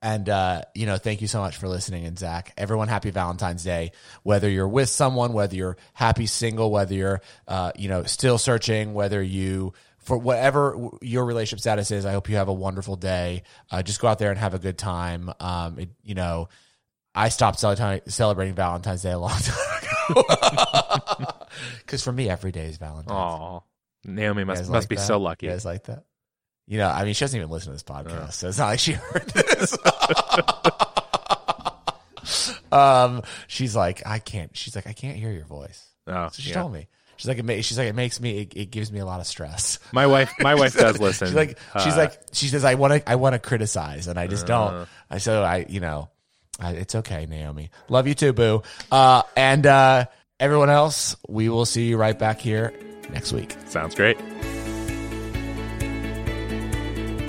and 0.00 0.28
uh, 0.28 0.62
you 0.74 0.86
know, 0.86 0.96
thank 0.96 1.20
you 1.20 1.26
so 1.26 1.40
much 1.40 1.56
for 1.56 1.68
listening. 1.68 2.04
And 2.04 2.18
Zach, 2.18 2.52
everyone, 2.56 2.88
happy 2.88 3.10
Valentine's 3.10 3.64
Day. 3.64 3.92
Whether 4.22 4.48
you're 4.48 4.68
with 4.68 4.88
someone, 4.88 5.32
whether 5.32 5.56
you're 5.56 5.76
happy 5.92 6.26
single, 6.26 6.70
whether 6.70 6.94
you're 6.94 7.20
uh, 7.46 7.72
you 7.76 7.88
know 7.88 8.04
still 8.04 8.38
searching, 8.38 8.94
whether 8.94 9.22
you 9.22 9.72
for 9.98 10.16
whatever 10.16 10.88
your 11.02 11.24
relationship 11.24 11.60
status 11.60 11.90
is, 11.90 12.06
I 12.06 12.12
hope 12.12 12.28
you 12.30 12.36
have 12.36 12.48
a 12.48 12.52
wonderful 12.52 12.96
day. 12.96 13.42
Uh, 13.70 13.82
just 13.82 14.00
go 14.00 14.08
out 14.08 14.18
there 14.18 14.30
and 14.30 14.38
have 14.38 14.54
a 14.54 14.58
good 14.58 14.78
time. 14.78 15.30
Um, 15.40 15.78
it, 15.78 15.90
you 16.02 16.14
know, 16.14 16.48
I 17.14 17.28
stopped 17.28 17.58
celebrating 17.58 18.54
Valentine's 18.54 19.02
Day 19.02 19.12
a 19.12 19.18
long 19.18 19.30
time 19.38 20.12
ago 20.12 20.22
because 21.78 22.02
for 22.02 22.12
me, 22.12 22.30
every 22.30 22.52
day 22.52 22.66
is 22.66 22.78
Valentine's. 22.78 23.10
Oh, 23.10 23.64
Naomi 24.04 24.44
must 24.44 24.62
must 24.62 24.70
like 24.70 24.88
be 24.88 24.96
that? 24.96 25.02
so 25.02 25.18
lucky. 25.18 25.46
You 25.46 25.52
guys 25.52 25.64
like 25.64 25.84
that? 25.84 26.04
You 26.68 26.78
know, 26.78 26.88
I 26.88 27.04
mean, 27.04 27.14
she 27.14 27.24
doesn't 27.24 27.36
even 27.38 27.50
listen 27.50 27.68
to 27.68 27.72
this 27.72 27.82
podcast, 27.82 28.34
so 28.34 28.48
it's 28.48 28.58
not 28.58 28.66
like 28.66 28.78
she 28.78 28.92
heard 28.92 29.26
this. 29.30 29.76
um, 32.72 33.22
she's 33.46 33.74
like, 33.74 34.02
I 34.06 34.18
can't. 34.18 34.54
She's 34.56 34.76
like, 34.76 34.86
I 34.86 34.92
can't 34.92 35.16
hear 35.16 35.30
your 35.30 35.44
voice. 35.46 35.84
Oh, 36.06 36.28
So 36.30 36.42
she 36.42 36.50
yeah. 36.50 36.56
told 36.60 36.72
me. 36.72 36.88
She's 37.16 37.26
like, 37.26 37.38
it 37.38 37.44
ma- 37.44 37.60
she's 37.62 37.76
like, 37.78 37.88
it 37.88 37.94
makes 37.96 38.20
me, 38.20 38.42
it, 38.42 38.52
it 38.54 38.70
gives 38.70 38.92
me 38.92 39.00
a 39.00 39.06
lot 39.06 39.18
of 39.20 39.26
stress. 39.26 39.78
My 39.92 40.06
wife, 40.06 40.32
my 40.38 40.54
wife 40.54 40.74
does 40.76 41.00
listen. 41.00 41.28
She's 41.28 41.34
like, 41.34 41.58
she's 41.82 41.94
Uh, 41.94 41.96
like, 41.96 42.20
she 42.32 42.46
says, 42.46 42.64
I 42.64 42.74
want 42.74 42.92
to, 43.02 43.10
I 43.10 43.16
want 43.16 43.32
to 43.32 43.38
criticize, 43.40 44.06
and 44.06 44.18
I 44.18 44.28
just 44.28 44.46
don't. 44.46 44.86
I 45.10 45.18
so 45.18 45.42
I, 45.42 45.66
you 45.68 45.80
know, 45.80 46.10
I, 46.60 46.72
it's 46.72 46.94
okay, 46.94 47.26
Naomi. 47.26 47.70
Love 47.88 48.06
you 48.06 48.14
too, 48.14 48.32
boo. 48.32 48.62
Uh, 48.92 49.22
and 49.36 49.66
uh, 49.66 50.04
everyone 50.38 50.70
else, 50.70 51.16
we 51.28 51.48
will 51.48 51.66
see 51.66 51.88
you 51.88 51.96
right 51.96 52.16
back 52.16 52.40
here 52.40 52.72
next 53.10 53.32
week. 53.32 53.56
sounds 53.66 53.96
great. 53.96 54.16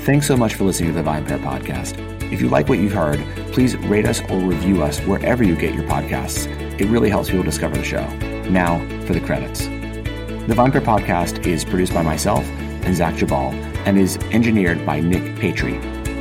Thanks 0.04 0.26
so 0.26 0.38
much 0.38 0.56
for 0.56 0.64
listening 0.64 0.94
to 0.94 1.02
the 1.02 1.08
VinePair 1.08 1.40
podcast. 1.44 2.00
If 2.32 2.42
you 2.42 2.50
like 2.50 2.70
what 2.70 2.80
you've 2.80 2.94
heard, 2.94 3.20
please 3.52 3.76
rate 3.78 4.06
us 4.06 4.22
or 4.30 4.40
review 4.40 4.82
us 4.82 5.00
wherever 5.02 5.44
you 5.44 5.56
get 5.56 5.76
your 5.76 5.84
podcasts. 5.84 6.48
It 6.80 6.88
really 6.88 7.10
helps 7.10 7.30
people 7.30 7.44
discover 7.44 7.76
the 7.76 7.84
show. 7.84 8.08
Now 8.50 8.80
for 9.06 9.14
the 9.14 9.20
credits. 9.20 9.66
The 9.66 10.56
VinePair 10.56 10.82
podcast 10.82 11.46
is 11.46 11.66
produced 11.66 11.94
by 11.94 12.02
myself 12.02 12.44
and 12.46 12.96
Zach 12.96 13.16
Geballe 13.16 13.54
and 13.86 14.00
is 14.00 14.18
engineered 14.32 14.86
by 14.86 15.00
Nick 15.00 15.36
Patry. 15.36 15.80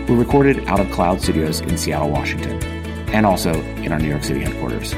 We're 0.08 0.16
recorded 0.16 0.66
out 0.66 0.80
of 0.80 0.90
Cloud 0.90 1.22
Studios 1.22 1.60
in 1.60 1.78
Seattle, 1.78 2.10
Washington, 2.10 2.62
and 3.14 3.24
also 3.24 3.52
in 3.52 3.92
our 3.92 3.98
New 3.98 4.08
York 4.08 4.24
City 4.24 4.40
headquarters. 4.40 4.92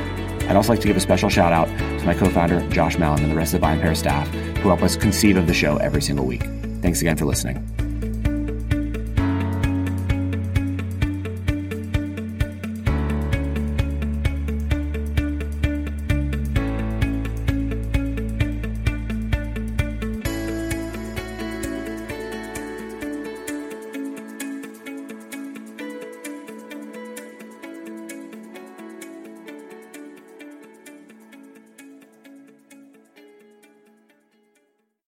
I'd 0.49 0.57
also 0.57 0.73
like 0.73 0.81
to 0.81 0.89
give 0.89 0.97
a 0.97 1.01
special 1.01 1.29
shout 1.29 1.53
out 1.53 1.67
to 1.67 2.05
my 2.07 2.15
co-founder 2.15 2.69
Josh 2.71 2.99
Malin 2.99 3.23
and 3.23 3.31
the 3.31 3.37
rest 3.37 3.55
of 3.55 3.61
the 3.61 3.67
VinePair 3.67 3.97
staff 3.97 4.27
who 4.29 4.69
help 4.69 4.83
us 4.83 4.97
conceive 4.97 5.37
of 5.37 5.47
the 5.47 5.55
show 5.55 5.77
every 5.77 6.03
single 6.03 6.25
week. 6.25 6.43
Thanks 6.81 7.01
again 7.03 7.17
for 7.17 7.27
listening. 7.27 7.90